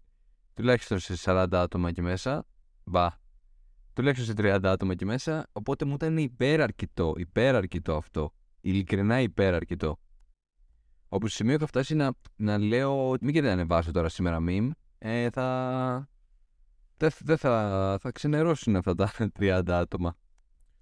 τουλάχιστον 0.54 0.98
σε 0.98 1.14
40 1.24 1.46
άτομα 1.50 1.88
εκεί 1.88 2.02
μέσα. 2.02 2.46
Μπα. 2.84 3.08
Τουλάχιστον 3.92 4.36
σε 4.36 4.54
30 4.56 4.60
άτομα 4.64 4.92
εκεί 4.92 5.04
μέσα. 5.04 5.46
Οπότε 5.52 5.84
μου 5.84 5.94
ήταν 5.94 6.16
υπεραρκητό. 6.16 7.14
Υπεραρκητό 7.16 7.96
αυτό. 7.96 8.32
Ειλικρινά 8.60 9.20
υπεραρκητό. 9.20 9.98
Όπου 11.08 11.26
στο 11.26 11.36
σημείο 11.36 11.54
είχα 11.54 11.66
φτάσει 11.66 11.94
να, 11.94 12.12
να 12.36 12.58
λέω 12.58 13.10
ότι 13.10 13.24
μην 13.24 13.34
και 13.34 13.40
δεν 13.40 13.50
ανεβάσω 13.50 13.90
τώρα 13.90 14.08
σήμερα 14.08 14.38
meme. 14.48 14.70
Ε, 14.98 15.30
θα. 15.30 16.08
Δεν 16.96 17.10
δεν 17.18 17.36
θα, 17.36 17.98
θα 18.00 18.10
ξενερώσουν 18.10 18.76
αυτά 18.76 18.94
τα 18.94 19.12
30 19.38 19.62
άτομα. 19.68 20.16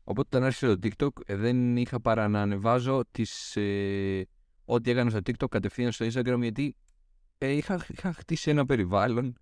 Οπότε 0.04 0.36
όταν 0.36 0.44
άρχισε 0.44 0.76
το 0.76 0.88
TikTok 0.88 1.22
ε, 1.26 1.36
δεν 1.36 1.76
είχα 1.76 2.00
παρά 2.00 2.28
να 2.28 2.40
ανεβάζω 2.40 3.02
τις, 3.10 3.56
ε, 3.56 4.26
ό,τι 4.70 4.90
έκανα 4.90 5.10
στο 5.10 5.18
TikTok 5.18 5.48
κατευθείαν 5.50 5.92
στο 5.92 6.06
Instagram 6.06 6.38
γιατί 6.40 6.76
ε, 7.38 7.50
είχα, 7.50 7.86
είχα 7.88 8.12
χτίσει 8.12 8.50
ένα 8.50 8.66
περιβάλλον 8.66 9.38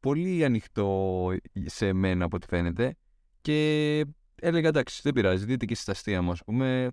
πολύ 0.00 0.44
ανοιχτό 0.44 1.30
σε 1.64 1.92
μένα 1.92 2.24
από 2.24 2.36
ό,τι 2.36 2.46
φαίνεται 2.46 2.96
και 3.40 4.04
έλεγα 4.34 4.68
εντάξει 4.68 5.00
δεν 5.02 5.12
πειράζει 5.12 5.44
δείτε 5.44 5.64
και 5.64 5.74
στα 5.74 5.92
αστεία 5.92 6.22
μου 6.22 6.30
ας 6.30 6.44
πούμε 6.44 6.88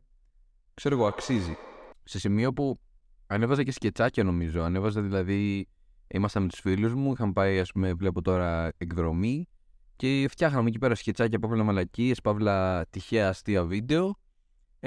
ξέρω 0.73 0.95
εγώ 0.95 1.07
αξίζει. 1.07 1.55
Σε 2.03 2.19
σημείο 2.19 2.53
που 2.53 2.79
ανέβαζα 3.27 3.63
και 3.63 3.71
σκετσάκια 3.71 4.23
νομίζω 4.23 4.61
ανέβαζα 4.61 5.01
δηλαδή 5.01 5.67
ήμασταν 6.07 6.43
με 6.43 6.49
τους 6.49 6.59
φίλους 6.59 6.93
μου 6.93 7.11
είχαμε 7.11 7.31
πάει 7.31 7.59
ας 7.59 7.71
πούμε 7.71 7.93
βλέπω 7.93 8.21
τώρα 8.21 8.71
εκδρομή 8.77 9.47
και 9.95 10.27
φτιάχναμε 10.29 10.67
εκεί 10.67 10.77
πέρα 10.77 10.95
σκετσάκια, 10.95 11.39
παύλα 11.39 11.63
μαλακίες, 11.63 12.21
παύλα 12.21 12.85
τυχαία 12.89 13.29
αστεία 13.29 13.65
βίντεο 13.65 14.15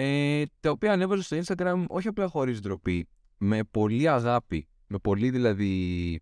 ε, 0.01 0.43
τα 0.61 0.71
οποία 0.71 0.93
ανέβαζα 0.93 1.23
στο 1.23 1.37
Instagram 1.37 1.85
όχι 1.89 2.09
απλά 2.09 2.29
χωρίς 2.29 2.61
ντροπή 2.61 3.09
με 3.39 3.65
πολύ 3.65 4.09
αγάπη 4.09 4.69
με 4.87 4.99
πολύ 4.99 5.31
δηλαδή 5.31 6.21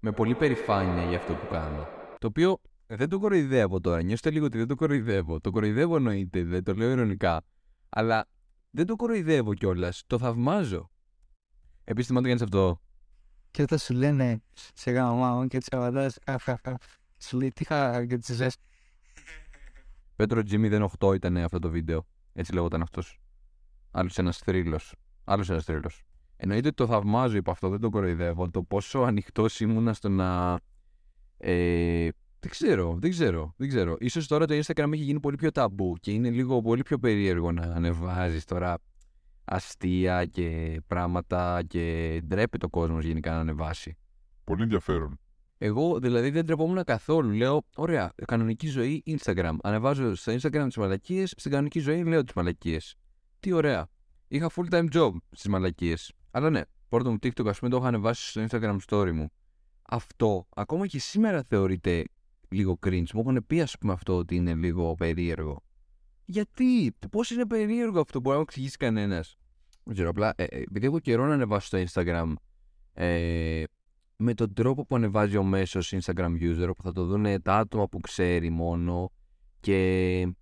με 0.00 0.12
πολύ 0.12 0.34
περηφάνεια 0.34 1.08
για 1.08 1.18
αυτό 1.18 1.34
που 1.34 1.46
κάνω 1.50 1.88
το 2.18 2.26
οποίο 2.26 2.60
δεν 2.86 3.08
το 3.08 3.18
κοροϊδεύω 3.18 3.80
τώρα, 3.80 4.02
νιώστε 4.02 4.30
λίγο 4.30 4.44
ότι 4.44 4.58
δεν 4.58 4.66
το 4.66 4.74
κοροϊδεύω 4.74 5.40
το 5.40 5.50
κοροϊδεύω 5.50 5.96
εννοείται, 5.96 6.42
δεν 6.44 6.64
το 6.64 6.74
λέω 6.74 6.90
ειρωνικά 6.90 7.44
αλλά 7.88 8.28
δεν 8.70 8.86
το 8.86 8.96
κοροϊδεύω 8.96 9.54
κιόλας. 9.54 10.02
το 10.06 10.18
θαυμάζω 10.18 10.90
Επίσης 11.84 12.08
θυμάμαι 12.08 12.28
το 12.28 12.34
κάνεις 12.34 12.42
αυτό 12.42 12.80
Και 13.50 13.62
όταν 13.62 13.78
σου 13.78 13.94
λένε 13.94 14.42
σε 14.74 14.90
γαμάω 14.90 15.46
και 15.46 15.56
έτσι 15.56 15.68
αβαντάς, 15.72 16.18
σου 17.18 17.38
λέει 17.38 17.48
τι 17.48 17.62
είχα 17.62 18.06
και 18.06 18.16
τις 18.18 18.36
ζες. 18.36 18.56
Πέτρο 20.16 20.42
Jimmy 20.50 20.86
08 20.98 21.14
ήταν 21.14 21.36
αυτό 21.36 21.58
το 21.58 21.70
βίντεο. 21.70 22.06
Έτσι 22.32 22.54
λέγονταν 22.54 22.82
αυτός. 22.82 23.18
Άλλος 23.90 24.18
ένας 24.18 24.38
θρύλος. 24.38 24.94
Άλλος 25.24 25.50
ένας 25.50 25.64
θρύλος. 25.64 26.02
Εννοείται 26.36 26.66
ότι 26.66 26.76
το 26.76 26.86
θαυμάζω 26.86 27.36
υπό 27.36 27.50
αυτό, 27.50 27.68
δεν 27.68 27.80
το 27.80 27.90
κοροϊδεύω. 27.90 28.50
Το 28.50 28.62
πόσο 28.62 29.00
ανοιχτός 29.00 29.60
ήμουνα 29.60 29.92
στο 29.92 30.08
να. 30.08 30.58
Ε, 31.36 32.08
δεν 32.40 32.50
ξέρω, 32.50 32.96
δεν 33.00 33.10
ξέρω, 33.10 33.54
δεν 33.56 33.68
ξέρω. 33.68 33.96
Ίσως 34.00 34.26
τώρα 34.26 34.46
το 34.46 34.54
Instagram 34.54 34.92
έχει 34.92 35.02
γίνει 35.02 35.20
πολύ 35.20 35.36
πιο 35.36 35.50
ταμπού 35.50 35.96
και 36.00 36.12
είναι 36.12 36.30
λίγο 36.30 36.62
πολύ 36.62 36.82
πιο 36.82 36.98
περίεργο 36.98 37.52
να 37.52 37.62
ανεβάζεις 37.62 38.44
τώρα 38.44 38.78
αστεία 39.44 40.24
και 40.24 40.80
πράγματα 40.86 41.62
και 41.66 42.20
ντρέπεται 42.26 42.66
ο 42.66 42.68
κόσμος 42.68 43.04
γενικά 43.04 43.30
να 43.30 43.38
ανεβάσει. 43.38 43.96
Πολύ 44.44 44.62
ενδιαφέρον. 44.62 45.20
Εγώ 45.62 45.98
δηλαδή 46.00 46.30
δεν 46.30 46.46
τρεπόμουν 46.46 46.84
καθόλου. 46.84 47.30
Λέω, 47.30 47.66
ωραία, 47.76 48.12
κανονική 48.26 48.66
ζωή 48.66 49.02
Instagram. 49.06 49.56
Ανεβάζω 49.62 50.14
στο 50.14 50.32
Instagram 50.32 50.64
τις 50.66 50.76
μαλακίες, 50.76 51.34
στην 51.36 51.50
κανονική 51.50 51.78
ζωή 51.78 52.04
λέω 52.04 52.24
τις 52.24 52.34
μαλακίες. 52.34 52.94
Τι 53.40 53.52
ωραία. 53.52 53.86
Είχα 54.28 54.50
full 54.54 54.70
time 54.70 54.88
job 54.92 55.10
στις 55.30 55.48
μαλακίες. 55.50 56.12
Αλλά 56.30 56.50
ναι, 56.50 56.60
πρώτο 56.88 57.10
μου 57.10 57.16
TikTok, 57.22 57.46
ας 57.46 57.58
πούμε, 57.58 57.70
το 57.70 57.76
είχα 57.76 57.86
ανεβάσει 57.86 58.28
στο 58.28 58.46
Instagram 58.48 58.76
story 58.88 59.12
μου. 59.12 59.30
Αυτό 59.82 60.46
ακόμα 60.56 60.86
και 60.86 60.98
σήμερα 60.98 61.42
θεωρείται 61.48 62.04
λίγο 62.48 62.78
cringe. 62.86 63.10
Μου 63.14 63.20
έχουν 63.20 63.44
πει, 63.46 63.60
ας 63.60 63.78
πούμε, 63.78 63.92
αυτό 63.92 64.16
ότι 64.16 64.34
είναι 64.34 64.54
λίγο 64.54 64.94
περίεργο. 64.94 65.62
Γιατί, 66.24 66.96
πώς 67.10 67.30
είναι 67.30 67.46
περίεργο 67.46 68.00
αυτό, 68.00 68.20
μπορεί 68.20 68.30
να 68.30 68.36
μου 68.36 68.46
εξηγήσει 68.48 68.76
κανένας. 68.76 69.36
Δεν 69.84 69.94
ξέρω, 69.94 70.08
απλά 70.08 70.32
ε, 70.36 70.44
ε, 70.44 70.60
επειδή 70.60 70.86
έχω 70.86 70.98
καιρό 70.98 71.26
να 71.26 71.34
ανεβάσω 71.34 71.66
στο 71.66 72.02
Instagram 72.02 72.32
ε, 72.92 73.62
με 74.22 74.34
τον 74.34 74.52
τρόπο 74.54 74.86
που 74.86 74.96
ανεβάζει 74.96 75.36
ο 75.36 75.42
μέσος 75.42 75.94
Instagram 75.96 76.30
user 76.40 76.70
που 76.76 76.82
θα 76.82 76.92
το 76.92 77.04
δουν 77.04 77.42
τα 77.42 77.56
άτομα 77.56 77.88
που 77.88 78.00
ξέρει 78.00 78.50
μόνο 78.50 79.12
και 79.60 80.32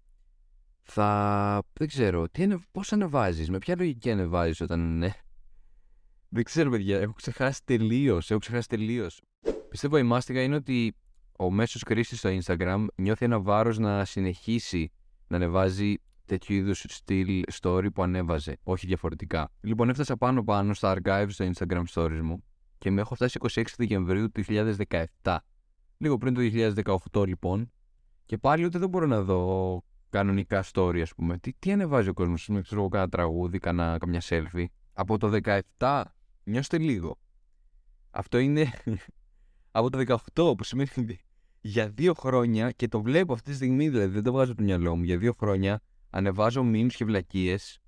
θα... 0.82 1.62
δεν 1.72 1.88
ξέρω, 1.88 2.28
τι 2.28 2.42
ανε... 2.42 2.58
πώς 2.72 2.92
ανεβάζεις, 2.92 3.50
με 3.50 3.58
ποια 3.58 3.74
λογική 3.78 4.10
ανεβάζεις 4.10 4.60
όταν 4.60 4.80
είναι... 4.80 5.14
Δεν 6.28 6.44
ξέρω 6.44 6.70
παιδιά, 6.70 7.00
έχω 7.00 7.12
ξεχάσει 7.12 7.60
τελείως. 7.64 8.30
έχω 8.30 8.38
ξεχάσει 8.38 8.68
τελείως. 8.68 9.20
Πιστεύω 9.68 9.98
η 9.98 10.02
μάστιγα 10.02 10.42
είναι 10.42 10.54
ότι 10.54 10.96
ο 11.38 11.50
μέσος 11.50 11.82
χρήστη 11.86 12.16
στο 12.16 12.38
Instagram 12.42 12.86
νιώθει 12.94 13.24
ένα 13.24 13.40
βάρος 13.40 13.78
να 13.78 14.04
συνεχίσει 14.04 14.92
να 15.26 15.36
ανεβάζει 15.36 15.94
τέτοιου 16.24 16.54
είδους 16.54 16.84
στυλ 16.88 17.42
story 17.60 17.86
που 17.94 18.02
ανέβαζε, 18.02 18.58
όχι 18.62 18.86
διαφορετικά. 18.86 19.50
Λοιπόν, 19.60 19.88
έφτασα 19.88 20.16
πάνω 20.16 20.44
πάνω 20.44 20.74
στα 20.74 20.96
archives 20.96 21.28
στο 21.28 21.50
Instagram 21.52 21.82
stories 21.94 22.20
μου 22.22 22.42
και 22.78 22.90
με 22.90 23.00
έχω 23.00 23.14
φτάσει 23.14 23.38
26 23.52 23.64
Δεκεμβρίου 23.76 24.30
του 24.30 24.42
2017. 25.22 25.36
Λίγο 25.98 26.18
πριν 26.18 26.34
το 26.34 26.40
2018 27.12 27.26
λοιπόν. 27.26 27.72
Και 28.26 28.38
πάλι 28.38 28.64
ούτε 28.64 28.78
δεν 28.78 28.88
μπορώ 28.88 29.06
να 29.06 29.22
δω 29.22 29.82
κανονικά 30.10 30.64
story, 30.72 31.00
ας 31.00 31.14
πούμε. 31.14 31.38
Τι, 31.38 31.52
τι 31.58 31.72
ανεβάζει 31.72 32.08
ο 32.08 32.12
κόσμος, 32.12 32.48
με 32.48 32.60
ξέρω 32.60 32.80
εγώ 32.80 32.88
κάνα 32.88 33.08
τραγούδι, 33.08 33.58
κάνα, 33.58 33.96
καμιά 33.98 34.22
selfie. 34.24 34.64
Από 34.92 35.18
το 35.18 35.38
17, 35.78 36.02
νιώστε 36.44 36.78
λίγο. 36.78 37.18
Αυτό 38.10 38.38
είναι 38.38 38.70
από 39.70 39.90
το 39.90 40.18
18, 40.34 40.56
που 40.56 40.64
σημαίνει 40.64 40.88
ότι 40.96 41.20
για 41.60 41.88
δύο 41.88 42.14
χρόνια, 42.14 42.70
και 42.70 42.88
το 42.88 43.02
βλέπω 43.02 43.32
αυτή 43.32 43.50
τη 43.50 43.56
στιγμή, 43.56 43.88
δηλαδή 43.88 44.12
δεν 44.12 44.22
το 44.22 44.32
βγάζω 44.32 44.50
από 44.52 44.60
το 44.60 44.66
μυαλό 44.66 44.96
μου, 44.96 45.02
για 45.02 45.18
δύο 45.18 45.32
χρόνια 45.32 45.80
ανεβάζω 46.10 46.62
memes 46.62 46.92
και 46.92 47.04
βλακίες 47.04 47.80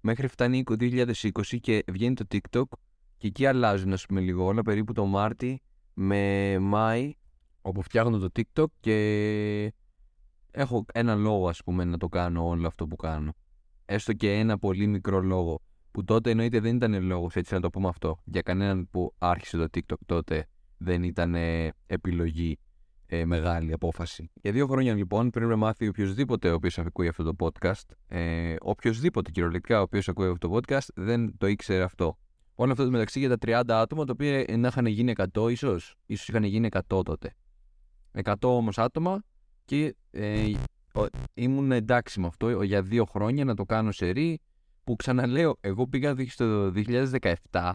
μέχρι 0.00 0.26
φτάνει 0.26 0.62
το 0.62 0.76
2020 0.78 1.60
και 1.60 1.84
βγαίνει 1.90 2.14
το 2.14 2.24
TikTok 2.30 2.62
και 3.18 3.26
εκεί 3.26 3.46
αλλάζουν, 3.46 3.92
ας 3.92 4.06
πούμε, 4.06 4.20
λίγο 4.20 4.44
όλα 4.44 4.62
περίπου 4.62 4.92
το 4.92 5.04
Μάρτι 5.04 5.62
με 5.94 6.58
Μάη, 6.58 7.14
όπου 7.62 7.82
φτιάχνω 7.82 8.18
το 8.18 8.28
TikTok 8.34 8.66
και 8.80 9.72
έχω 10.50 10.84
ένα 10.92 11.14
λόγο, 11.14 11.48
ας 11.48 11.62
πούμε, 11.64 11.84
να 11.84 11.96
το 11.96 12.08
κάνω 12.08 12.48
όλο 12.48 12.66
αυτό 12.66 12.86
που 12.86 12.96
κάνω. 12.96 13.32
Έστω 13.84 14.12
και 14.12 14.32
ένα 14.32 14.58
πολύ 14.58 14.86
μικρό 14.86 15.20
λόγο. 15.20 15.60
Που 15.90 16.04
τότε 16.04 16.30
εννοείται 16.30 16.60
δεν 16.60 16.76
ήταν 16.76 17.02
λόγος, 17.02 17.36
έτσι 17.36 17.54
να 17.54 17.60
το 17.60 17.70
πούμε 17.70 17.88
αυτό. 17.88 18.22
Για 18.24 18.42
κανέναν 18.42 18.88
που 18.90 19.14
άρχισε 19.18 19.56
το 19.56 19.66
TikTok 19.74 19.98
τότε 20.06 20.46
δεν 20.76 21.02
ήταν 21.02 21.34
ε, 21.34 21.72
επιλογή 21.86 22.58
ε, 23.06 23.24
μεγάλη 23.24 23.72
απόφαση. 23.72 24.30
Για 24.34 24.52
δύο 24.52 24.66
χρόνια 24.66 24.94
λοιπόν 24.94 25.30
πρέπει 25.30 25.50
να 25.50 25.56
μάθει 25.56 25.88
οποιοδήποτε 25.88 26.50
ο 26.50 26.54
οποίος 26.54 26.78
ακούει 26.78 27.08
αυτό 27.08 27.22
το 27.22 27.32
podcast, 27.38 27.94
ε, 28.08 28.54
οποιοδήποτε 28.60 29.30
κυριολεκτικά 29.30 29.78
ο 29.78 29.82
οποίος 29.82 30.08
ακούει 30.08 30.28
αυτό 30.28 30.48
το 30.48 30.56
podcast 30.56 30.88
δεν 30.94 31.38
το 31.38 31.46
ήξερε 31.46 31.82
αυτό. 31.82 32.18
Όλο 32.60 32.72
αυτό 32.72 32.84
το 32.84 32.90
μεταξύ 32.90 33.18
για 33.18 33.28
τα 33.28 33.36
30 33.40 33.62
άτομα, 33.66 34.04
τα 34.04 34.12
οποία 34.12 34.44
να 34.56 34.68
είχαν 34.68 34.86
γίνει 34.86 35.12
100 35.32 35.50
ίσως, 35.50 35.94
ίσως 36.06 36.28
είχαν 36.28 36.44
γίνει 36.44 36.68
100 36.70 37.04
τότε. 37.04 37.34
100 38.22 38.34
όμως 38.40 38.78
άτομα 38.78 39.22
και 39.64 39.96
ε, 40.10 40.50
ο, 40.94 41.06
ήμουν 41.34 41.72
εντάξει 41.72 42.20
με 42.20 42.26
αυτό 42.26 42.62
για 42.62 42.82
δύο 42.82 43.04
χρόνια 43.04 43.44
να 43.44 43.54
το 43.54 43.64
κάνω 43.64 43.92
σε 43.92 44.10
ρί, 44.10 44.40
που 44.84 44.96
ξαναλέω, 44.96 45.56
εγώ 45.60 45.88
πήγα 45.88 46.14
στο 46.28 46.72
2017 47.50 47.72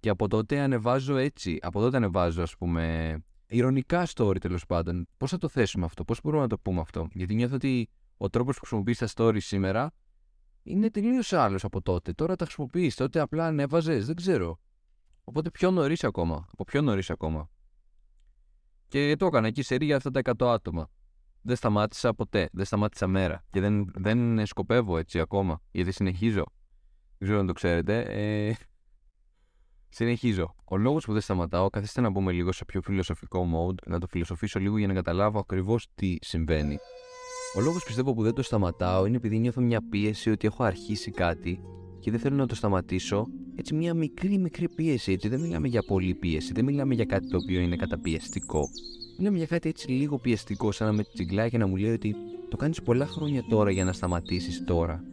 και 0.00 0.08
από 0.08 0.28
τότε 0.28 0.60
ανεβάζω 0.60 1.16
έτσι, 1.16 1.58
από 1.62 1.80
τότε 1.80 1.96
ανεβάζω 1.96 2.42
ας 2.42 2.56
πούμε 2.56 3.14
ηρωνικά 3.46 4.06
story 4.14 4.38
τέλος 4.40 4.66
πάντων. 4.66 5.06
Πώς 5.16 5.30
θα 5.30 5.38
το 5.38 5.48
θέσουμε 5.48 5.84
αυτό, 5.84 6.04
πώς 6.04 6.20
μπορούμε 6.22 6.42
να 6.42 6.48
το 6.48 6.58
πούμε 6.58 6.80
αυτό; 6.80 7.08
Γιατί 7.12 7.34
νιώθω 7.34 7.54
ότι 7.54 7.88
ο 8.16 8.30
τρόπος 8.30 8.54
που 8.54 8.60
χρησιμοποιείς 8.60 8.98
τα 8.98 9.08
story 9.14 9.40
σήμερα 9.40 9.90
είναι 10.68 10.90
τελείως 10.90 11.32
άλλος 11.32 11.64
από 11.64 11.82
τότε. 11.82 12.12
Τώρα 12.12 12.36
τα 12.36 12.44
χρησιμοποιείς, 12.44 12.94
τότε 12.94 13.20
απλά 13.20 13.46
ανέβαζες, 13.46 14.06
δεν 14.06 14.16
ξέρω. 14.16 14.58
Οπότε 15.24 15.50
πιο 15.50 15.70
νωρίς 15.70 16.04
ακόμα. 16.04 16.46
Από 16.52 16.64
πιο 16.64 16.82
νωρίς 16.82 17.10
ακόμα. 17.10 17.50
Και 18.88 19.16
το 19.16 19.26
έκανα 19.26 19.46
εκεί 19.46 19.62
σε 19.62 19.76
για 19.80 19.96
αυτά 19.96 20.10
τα 20.10 20.20
100 20.24 20.46
άτομα. 20.46 20.90
Δεν 21.42 21.56
σταμάτησα 21.56 22.14
ποτέ. 22.14 22.48
Δεν 22.52 22.64
σταμάτησα 22.64 23.06
μέρα. 23.06 23.44
Και 23.50 23.60
δεν, 23.60 23.90
δεν 23.94 24.46
σκοπεύω 24.46 24.98
έτσι 24.98 25.20
ακόμα. 25.20 25.62
Γιατί 25.70 25.92
συνεχίζω. 25.92 26.44
Δεν 27.18 27.28
ξέρω 27.28 27.38
αν 27.38 27.46
το 27.46 27.52
ξέρετε. 27.52 28.00
Ε, 28.00 28.54
συνεχίζω. 29.88 30.54
Ο 30.64 30.76
λόγος 30.76 31.04
που 31.04 31.12
δεν 31.12 31.22
σταματάω, 31.22 31.70
καθίστε 31.70 32.00
να 32.00 32.10
μπούμε 32.10 32.32
λίγο 32.32 32.52
σε 32.52 32.64
πιο 32.64 32.82
φιλοσοφικό 32.82 33.46
mode, 33.54 33.82
να 33.86 33.98
το 33.98 34.06
φιλοσοφήσω 34.06 34.58
λίγο 34.58 34.78
για 34.78 34.86
να 34.86 34.94
καταλάβω 34.94 35.38
ακριβώς 35.38 35.86
τι 35.94 36.16
συμβαίνει. 36.20 36.78
Ο 37.54 37.60
λόγος 37.60 37.84
πιστεύω 37.84 38.14
που 38.14 38.22
δεν 38.22 38.34
το 38.34 38.42
σταματάω 38.42 39.06
είναι 39.06 39.16
επειδή 39.16 39.38
νιώθω 39.38 39.60
μια 39.60 39.80
πίεση 39.90 40.30
ότι 40.30 40.46
έχω 40.46 40.64
αρχίσει 40.64 41.10
κάτι 41.10 41.60
και 42.00 42.10
δεν 42.10 42.20
θέλω 42.20 42.36
να 42.36 42.46
το 42.46 42.54
σταματήσω. 42.54 43.26
Έτσι, 43.54 43.74
μια 43.74 43.94
μικρή 43.94 44.38
μικρή 44.38 44.68
πίεση. 44.68 45.12
Έτσι, 45.12 45.28
δεν 45.28 45.40
μιλάμε 45.40 45.68
για 45.68 45.82
πολλή 45.82 46.14
πίεση, 46.14 46.52
δεν 46.52 46.64
μιλάμε 46.64 46.94
για 46.94 47.04
κάτι 47.04 47.28
το 47.28 47.36
οποίο 47.36 47.60
είναι 47.60 47.76
καταπιεστικό. 47.76 48.68
Μιλάμε 49.18 49.36
για 49.36 49.46
κάτι 49.46 49.68
έτσι 49.68 49.90
λίγο 49.90 50.18
πιεστικό, 50.18 50.72
σαν 50.72 50.86
να 50.86 50.92
με 50.92 51.04
τσιγκλάει 51.14 51.50
και 51.50 51.58
να 51.58 51.66
μου 51.66 51.76
λέει 51.76 51.92
ότι 51.92 52.14
το 52.48 52.56
κάνεις 52.56 52.82
πολλά 52.82 53.06
χρόνια 53.06 53.44
τώρα 53.48 53.70
για 53.70 53.84
να 53.84 53.92
σταματήσεις 53.92 54.64
τώρα. 54.64 55.04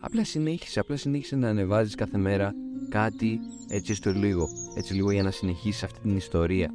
Απλά 0.00 0.24
συνέχισε, 0.24 0.80
απλά 0.80 0.96
συνέχισε 0.96 1.36
να 1.36 1.48
ανεβάζεις 1.48 1.94
κάθε 1.94 2.18
μέρα 2.18 2.54
κάτι 2.88 3.38
έτσι 3.68 3.94
στο 3.94 4.10
λίγο. 4.12 4.48
Έτσι 4.76 4.94
λίγο 4.94 5.10
για 5.10 5.22
να 5.22 5.30
συνεχίσεις 5.30 5.82
αυτή 5.82 6.00
την 6.00 6.16
ιστορία. 6.16 6.74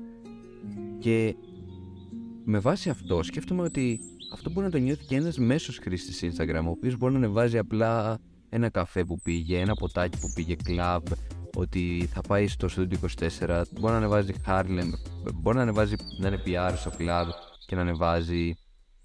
Και 1.00 1.36
με 2.44 2.60
βάση 2.60 2.90
αυτό 2.90 3.24
σκέφτομαι 3.24 3.62
ότι 3.62 4.00
αυτό 4.34 4.50
μπορεί 4.50 4.66
να 4.66 4.72
το 4.72 4.78
νιώθει 4.78 5.06
και 5.06 5.16
ένας 5.16 5.38
μέσος 5.38 5.78
χρήστης 5.78 6.24
Instagram, 6.24 6.62
ο 6.66 6.70
οποίος 6.70 6.98
μπορεί 6.98 7.14
να 7.14 7.20
ανεβάζει 7.20 7.58
απλά 7.58 8.20
ένα 8.50 8.70
καφέ 8.70 9.06
που 9.06 9.20
πήγε, 9.24 9.60
ένα 9.60 9.74
ποτάκι 9.74 10.20
που 10.20 10.32
πήγε 10.36 10.56
κλαμπ, 10.56 11.06
ότι 11.56 12.10
θα 12.14 12.22
πάει 12.22 12.48
στο 12.48 12.68
Studio 12.76 12.96
24, 13.40 13.64
μπορεί 13.72 13.92
να 13.92 13.98
ανεβάζει 13.98 14.34
Harlem, 14.48 14.90
μπορεί 15.34 15.56
να 15.56 15.62
ανεβάζει 15.62 15.96
να 16.20 16.28
είναι 16.28 16.42
PR 16.46 16.74
στο 16.76 16.90
κλαμπ 16.90 17.28
και 17.66 17.76
να 17.76 17.82
ανεβάζει, 17.82 18.54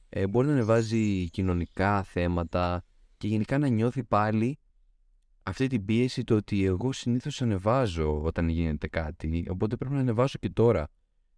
ε, 0.09 0.27
μπορεί 0.27 0.47
να 0.47 0.53
ανεβάζει 0.53 1.31
κοινωνικά 1.31 2.03
θέματα 2.03 2.85
και 3.17 3.29
γενικά 3.29 3.59
να 3.59 3.69
νιώθει 3.69 4.05
πάλι 4.05 4.59
αυτή 5.43 5.67
την 5.67 5.85
πίεση 5.85 6.25
το 6.25 6.35
ότι 6.35 6.65
εγώ 6.65 6.93
συνήθως 6.93 7.43
ανεβάζω 7.43 8.23
όταν 8.23 8.49
γίνεται 8.49 8.89
κάτι, 8.89 9.47
οπότε 9.51 9.77
πρέπει 9.77 9.95
να 9.95 10.01
ανεβάσω 10.01 10.39
και 10.39 10.51
τώρα. 10.51 10.89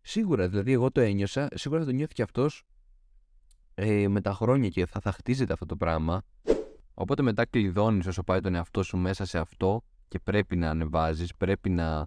Σίγουρα, 0.01 0.49
δηλαδή 0.49 0.73
εγώ 0.73 0.91
το 0.91 1.01
ένιωσα, 1.01 1.49
σίγουρα 1.55 1.81
θα 1.81 1.87
το 1.87 1.93
νιώθει 1.93 2.15
και 2.15 2.23
αυτός 2.23 2.65
ε, 3.83 4.09
με 4.09 4.21
τα 4.21 4.33
χρόνια 4.33 4.69
και 4.69 4.87
θα, 4.87 5.01
θα 5.01 5.13
χτίζεται 5.13 5.53
αυτό 5.53 5.67
το 5.67 5.77
πράγμα. 5.77 6.23
Οπότε 6.95 7.23
μετά 7.23 7.47
κλειδώνεις 7.47 8.07
όσο 8.07 8.23
πάει 8.23 8.41
τον 8.41 8.55
εαυτό 8.55 8.83
σου 8.83 8.97
μέσα 8.97 9.25
σε 9.25 9.39
αυτό 9.39 9.85
και 10.09 10.19
πρέπει 10.19 10.57
να 10.57 10.71
ανεβάζεις, 10.71 11.35
πρέπει 11.35 11.71
να 11.71 12.07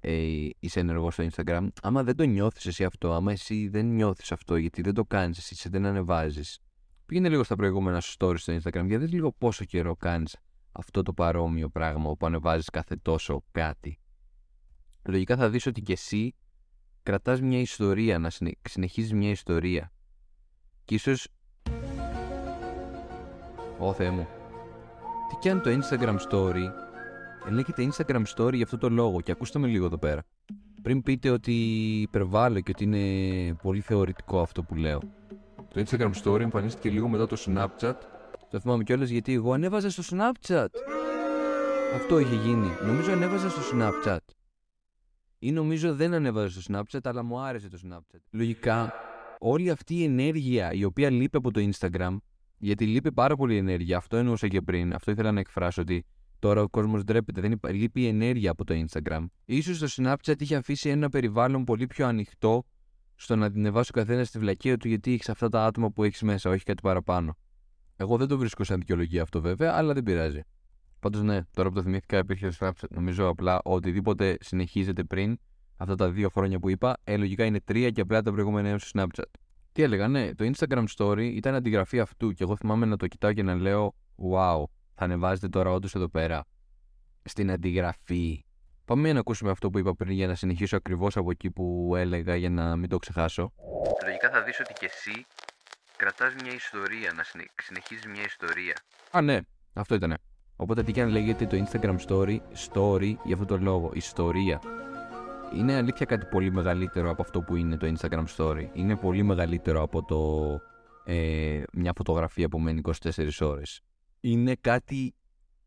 ε, 0.00 0.48
είσαι 0.58 0.80
ενεργός 0.80 1.14
στο 1.14 1.26
Instagram. 1.30 1.68
Άμα 1.82 2.02
δεν 2.02 2.16
το 2.16 2.24
νιώθεις 2.24 2.66
εσύ 2.66 2.84
αυτό, 2.84 3.12
άμα 3.12 3.32
εσύ 3.32 3.68
δεν 3.68 3.86
νιώθεις 3.86 4.32
αυτό 4.32 4.56
γιατί 4.56 4.82
δεν 4.82 4.94
το 4.94 5.04
κάνεις 5.04 5.38
εσύ, 5.38 5.48
εσύ 5.52 5.68
δεν 5.68 5.86
ανεβάζεις. 5.86 6.58
Πήγαινε 7.06 7.28
λίγο 7.28 7.44
στα 7.44 7.56
προηγούμενα 7.56 8.00
σου 8.00 8.14
stories 8.18 8.38
στο 8.38 8.56
Instagram 8.56 8.86
για 8.86 8.98
δεις 8.98 9.12
λίγο 9.12 9.32
πόσο 9.32 9.64
καιρό 9.64 9.96
κάνεις 9.96 10.36
αυτό 10.72 11.02
το 11.02 11.12
παρόμοιο 11.12 11.68
πράγμα 11.68 12.10
όπου 12.10 12.26
ανεβάζεις 12.26 12.70
κάθε 12.70 12.96
τόσο 12.96 13.44
κάτι. 13.52 13.98
Λογικά 15.02 15.36
θα 15.36 15.50
δεις 15.50 15.66
ότι 15.66 15.80
και 15.80 15.92
εσύ 15.92 16.34
κρατάς 17.02 17.40
μια 17.40 17.60
ιστορία, 17.60 18.18
να 18.18 18.30
συνε... 18.30 18.50
συνεχίζεις 18.62 19.12
μια 19.12 19.30
ιστορία. 19.30 19.90
Και 20.86 20.94
ίσως... 20.94 21.28
Ω 23.78 23.92
Θεέ 23.92 24.10
μου. 24.10 24.26
Τι 25.28 25.48
κάνει 25.48 25.60
το 25.60 25.70
Instagram 25.70 26.16
Story. 26.30 26.62
Ε, 27.46 27.50
Λέγεται 27.50 27.88
Instagram 27.92 28.22
Story 28.36 28.52
για 28.54 28.64
αυτό 28.64 28.78
το 28.78 28.88
λόγο 28.88 29.20
και 29.20 29.30
ακούστε 29.30 29.58
με 29.58 29.66
λίγο 29.66 29.86
εδώ 29.86 29.98
πέρα. 29.98 30.22
Πριν 30.82 31.02
πείτε 31.02 31.30
ότι 31.30 31.52
υπερβάλλω 32.00 32.60
και 32.60 32.70
ότι 32.74 32.84
είναι 32.84 33.54
πολύ 33.62 33.80
θεωρητικό 33.80 34.40
αυτό 34.40 34.62
που 34.62 34.74
λέω. 34.74 35.00
Το 35.74 35.84
Instagram 35.86 36.10
Story 36.22 36.40
εμφανίστηκε 36.40 36.90
λίγο 36.90 37.08
μετά 37.08 37.26
το 37.26 37.36
Snapchat. 37.46 37.96
Το 38.50 38.60
θυμάμαι 38.60 38.82
κιόλας 38.82 39.08
γιατί 39.08 39.34
εγώ 39.34 39.52
ανέβαζα 39.52 39.90
στο 39.90 40.02
Snapchat. 40.10 40.68
Αυτό 41.94 42.18
είχε 42.18 42.34
γίνει. 42.34 42.68
Νομίζω 42.86 43.12
ανέβαζα 43.12 43.50
στο 43.50 43.60
Snapchat. 43.72 44.18
Ή 45.38 45.52
νομίζω 45.52 45.94
δεν 45.94 46.14
ανέβαζα 46.14 46.60
στο 46.60 46.72
Snapchat, 46.74 47.00
αλλά 47.02 47.22
μου 47.22 47.38
άρεσε 47.38 47.68
το 47.68 47.78
Snapchat. 47.88 48.20
Λογικά, 48.30 48.94
όλη 49.38 49.70
αυτή 49.70 49.94
η 49.94 50.04
ενέργεια 50.04 50.72
η 50.72 50.84
οποία 50.84 51.10
λείπει 51.10 51.36
από 51.36 51.50
το 51.50 51.68
Instagram, 51.70 52.16
γιατί 52.58 52.86
λείπει 52.86 53.12
πάρα 53.12 53.36
πολύ 53.36 53.56
ενέργεια, 53.56 53.96
αυτό 53.96 54.16
εννοούσα 54.16 54.48
και 54.48 54.60
πριν, 54.60 54.94
αυτό 54.94 55.10
ήθελα 55.10 55.32
να 55.32 55.40
εκφράσω 55.40 55.82
ότι 55.82 56.04
τώρα 56.38 56.62
ο 56.62 56.68
κόσμος 56.68 57.04
ντρέπεται, 57.04 57.40
δεν 57.40 57.52
υπά... 57.52 57.72
λείπει 57.72 58.00
η 58.00 58.06
ενέργεια 58.06 58.50
από 58.50 58.64
το 58.64 58.84
Instagram. 58.86 59.26
Ίσως 59.44 59.78
το 59.78 59.86
Snapchat 59.96 60.40
είχε 60.40 60.56
αφήσει 60.56 60.88
ένα 60.88 61.08
περιβάλλον 61.08 61.64
πολύ 61.64 61.86
πιο 61.86 62.06
ανοιχτό 62.06 62.64
στο 63.14 63.36
να 63.36 63.50
την 63.50 63.60
ανεβάσει 63.60 63.90
ο 63.94 63.98
καθένας 63.98 64.28
στη 64.28 64.38
βλακεία 64.38 64.76
του 64.76 64.88
γιατί 64.88 65.12
έχεις 65.12 65.28
αυτά 65.28 65.48
τα 65.48 65.64
άτομα 65.64 65.90
που 65.90 66.04
έχεις 66.04 66.22
μέσα, 66.22 66.50
όχι 66.50 66.64
κάτι 66.64 66.82
παραπάνω. 66.82 67.36
Εγώ 67.96 68.16
δεν 68.16 68.28
το 68.28 68.38
βρίσκω 68.38 68.64
σαν 68.64 68.78
δικαιολογία 68.78 69.22
αυτό 69.22 69.40
βέβαια, 69.40 69.72
αλλά 69.74 69.92
δεν 69.92 70.02
πειράζει. 70.02 70.40
Πάντως 71.00 71.22
ναι, 71.22 71.40
τώρα 71.50 71.68
που 71.68 71.74
το 71.74 71.82
θυμήθηκα 71.82 72.18
υπήρχε 72.18 72.50
στο 72.50 72.66
Snapchat. 72.66 72.88
Νομίζω 72.90 73.28
απλά 73.28 73.60
οτιδήποτε 73.64 74.36
συνεχίζεται 74.40 75.04
πριν 75.04 75.38
αυτά 75.76 75.94
τα 75.94 76.10
δύο 76.10 76.28
χρόνια 76.28 76.58
που 76.58 76.68
είπα, 76.68 76.96
ε, 77.04 77.16
λογικά 77.16 77.44
είναι 77.44 77.60
τρία 77.60 77.90
και 77.90 78.00
απλά 78.00 78.22
τα 78.22 78.32
προηγούμενα 78.32 78.68
είναι 78.68 78.78
στο 78.78 79.00
Snapchat. 79.00 79.30
Τι 79.72 79.82
έλεγα, 79.82 80.08
ναι, 80.08 80.34
το 80.34 80.50
Instagram 80.52 80.84
Story 80.96 81.30
ήταν 81.34 81.54
αντιγραφή 81.54 82.00
αυτού 82.00 82.32
και 82.32 82.42
εγώ 82.42 82.56
θυμάμαι 82.56 82.86
να 82.86 82.96
το 82.96 83.06
κοιτάω 83.06 83.32
και 83.32 83.42
να 83.42 83.54
λέω 83.54 83.94
Wow, 84.32 84.64
θα 84.94 85.04
ανεβάζετε 85.04 85.48
τώρα 85.48 85.70
όντω 85.70 85.88
εδώ 85.94 86.08
πέρα 86.08 86.44
στην 87.24 87.50
αντιγραφή. 87.50 88.44
Πάμε 88.84 89.12
να 89.12 89.18
ακούσουμε 89.18 89.50
αυτό 89.50 89.70
που 89.70 89.78
είπα 89.78 89.94
πριν 89.94 90.12
για 90.12 90.26
να 90.26 90.34
συνεχίσω 90.34 90.76
ακριβώς 90.76 91.16
από 91.16 91.30
εκεί 91.30 91.50
που 91.50 91.94
έλεγα 91.96 92.36
για 92.36 92.50
να 92.50 92.76
μην 92.76 92.88
το 92.88 92.98
ξεχάσω. 92.98 93.52
Λογικά 94.04 94.30
θα 94.30 94.42
δεις 94.42 94.60
ότι 94.60 94.72
και 94.72 94.86
εσύ 94.86 95.26
κρατάς 95.96 96.34
μια 96.42 96.52
ιστορία, 96.54 97.12
να 97.16 97.22
συνε... 97.22 97.44
συνεχίζεις 97.62 98.06
μια 98.06 98.22
ιστορία. 98.22 98.74
Α, 99.10 99.20
ναι, 99.20 99.38
αυτό 99.72 99.94
ήτανε. 99.94 100.16
Οπότε 100.56 100.82
τι 100.82 100.92
και 100.92 101.00
αν 101.00 101.08
λέγεται 101.08 101.46
το 101.46 101.64
Instagram 101.64 101.96
Story, 102.08 102.38
story 102.70 103.14
για 103.24 103.34
αυτό 103.34 103.44
το 103.44 103.58
λόγο, 103.58 103.90
ιστορία. 103.94 104.60
Είναι 105.56 105.74
αλήθεια 105.74 106.06
κάτι 106.06 106.26
πολύ 106.26 106.52
μεγαλύτερο 106.52 107.10
από 107.10 107.22
αυτό 107.22 107.42
που 107.42 107.56
είναι 107.56 107.76
το 107.76 107.92
Instagram 107.98 108.24
Story. 108.36 108.68
Είναι 108.72 108.96
πολύ 108.96 109.22
μεγαλύτερο 109.22 109.82
από 109.82 110.04
το 110.04 110.60
ε, 111.04 111.62
μια 111.72 111.92
φωτογραφία 111.96 112.48
που 112.48 112.60
μένει 112.60 112.80
24 113.02 113.28
ώρες. 113.40 113.80
Είναι 114.20 114.54
κάτι 114.60 115.14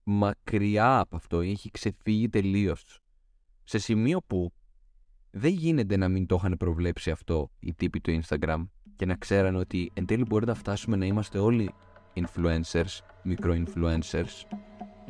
μακριά 0.04 1.00
από 1.00 1.16
αυτό, 1.16 1.40
έχει 1.40 1.72
ξεφύγει 1.72 2.30
τελείως. 2.30 3.00
Σε 3.64 3.78
σημείο 3.78 4.20
που 4.28 4.54
δεν 5.32 5.52
γίνεται 5.52 5.98
να 5.98 6.08
μην 6.10 6.26
το 6.26 6.36
είχαν 6.36 6.56
προβλέψει 6.58 7.12
αυτό 7.12 7.52
οι 7.60 7.74
τύποι 7.74 8.02
του 8.02 8.20
Instagram 8.22 8.68
και 8.96 9.06
να 9.06 9.16
ξέραν 9.16 9.56
ότι 9.56 9.92
εν 9.94 10.06
τέλει 10.06 10.26
μπορεί 10.28 10.46
να 10.46 10.54
φτάσουμε 10.54 10.96
να 10.96 11.06
είμαστε 11.06 11.40
όλοι 11.40 11.74
influencers, 12.14 13.00
μικρο-influencers 13.24 14.44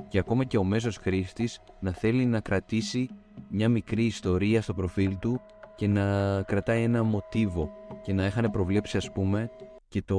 και 0.08 0.20
ακόμα 0.20 0.44
και 0.44 0.58
ο 0.58 0.64
μέσος 0.64 0.98
χρήστης 0.98 1.60
να 1.80 1.92
θέλει 1.92 2.26
να 2.26 2.40
κρατήσει 2.40 3.10
μια 3.50 3.70
μικρή 3.70 4.06
ιστορία 4.06 4.62
στο 4.62 4.74
προφίλ 4.74 5.18
του 5.20 5.42
και 5.76 5.88
να 5.88 6.42
κρατάει 6.42 6.84
ένα 6.84 7.04
μοτίβο 7.04 7.72
και 8.02 8.14
να 8.14 8.26
είχαν 8.26 8.52
προβλέψει 8.52 8.98
ας 8.98 9.12
πούμε 9.12 9.52
και 9.88 10.02
το, 10.02 10.18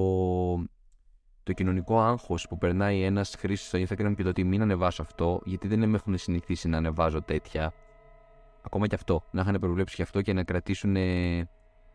το 1.42 1.52
κοινωνικό 1.52 2.00
άγχος 2.00 2.48
που 2.48 2.58
περνάει 2.58 3.02
ένας 3.02 3.34
χρήστης 3.38 3.68
στο 3.68 3.78
Instagram 3.78 4.14
και 4.16 4.22
το 4.22 4.28
ότι 4.28 4.44
μην 4.44 4.62
ανεβάσω 4.62 5.02
αυτό 5.02 5.40
γιατί 5.44 5.68
δεν 5.68 5.88
με 5.88 5.96
έχουν 5.96 6.18
συνηθίσει 6.18 6.68
να 6.68 6.76
ανεβάζω 6.76 7.22
τέτοια 7.22 7.72
ακόμα 8.62 8.86
και 8.86 8.94
αυτό, 8.94 9.24
να 9.30 9.40
είχαν 9.40 9.56
προβλέψει 9.60 9.96
και 9.96 10.02
αυτό 10.02 10.22
και 10.22 10.32
να 10.32 10.44
κρατήσουν 10.44 10.92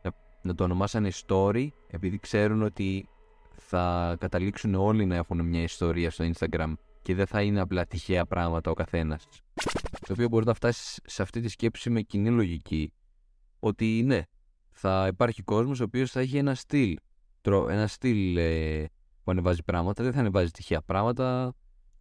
να, 0.01 0.15
να 0.41 0.55
το 0.55 0.63
ονομάσανε 0.63 1.09
story 1.27 1.67
επειδή 1.87 2.19
ξέρουν 2.19 2.61
ότι 2.61 3.09
θα 3.55 4.15
καταλήξουν 4.19 4.75
όλοι 4.75 5.05
να 5.05 5.15
έχουν 5.15 5.41
μια 5.41 5.61
ιστορία 5.61 6.11
στο 6.11 6.25
Instagram 6.33 6.73
και 7.05 7.15
δεν 7.15 7.27
θα 7.27 7.41
είναι 7.41 7.59
απλά 7.59 7.85
τυχαία 7.85 8.25
πράγματα 8.25 8.71
ο 8.71 8.73
καθένας. 8.73 9.27
Το 10.07 10.13
οποίο 10.13 10.27
μπορεί 10.27 10.45
να 10.45 10.53
φτάσεις 10.53 10.99
σε 11.05 11.21
αυτή 11.21 11.41
τη 11.41 11.47
σκέψη 11.47 11.89
με 11.89 12.01
κοινή 12.01 12.29
λογική 12.29 12.93
ότι 13.59 14.03
ναι, 14.05 14.21
θα 14.71 15.07
υπάρχει 15.07 15.41
κόσμος 15.41 15.79
ο 15.79 15.83
οποίος 15.83 16.11
θα 16.11 16.19
έχει 16.19 16.37
ένα 16.37 16.55
στυλ, 16.55 16.97
ένα 17.69 17.87
στυλ 17.87 18.37
ε, 18.37 18.85
που 19.23 19.31
ανεβάζει 19.31 19.63
πράγματα, 19.63 20.03
δεν 20.03 20.13
θα 20.13 20.19
ανεβάζει 20.19 20.51
τυχαία 20.51 20.81
πράγματα, 20.81 21.53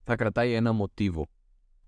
θα 0.04 0.16
κρατάει 0.16 0.52
ένα 0.52 0.72
μοτίβο. 0.72 1.26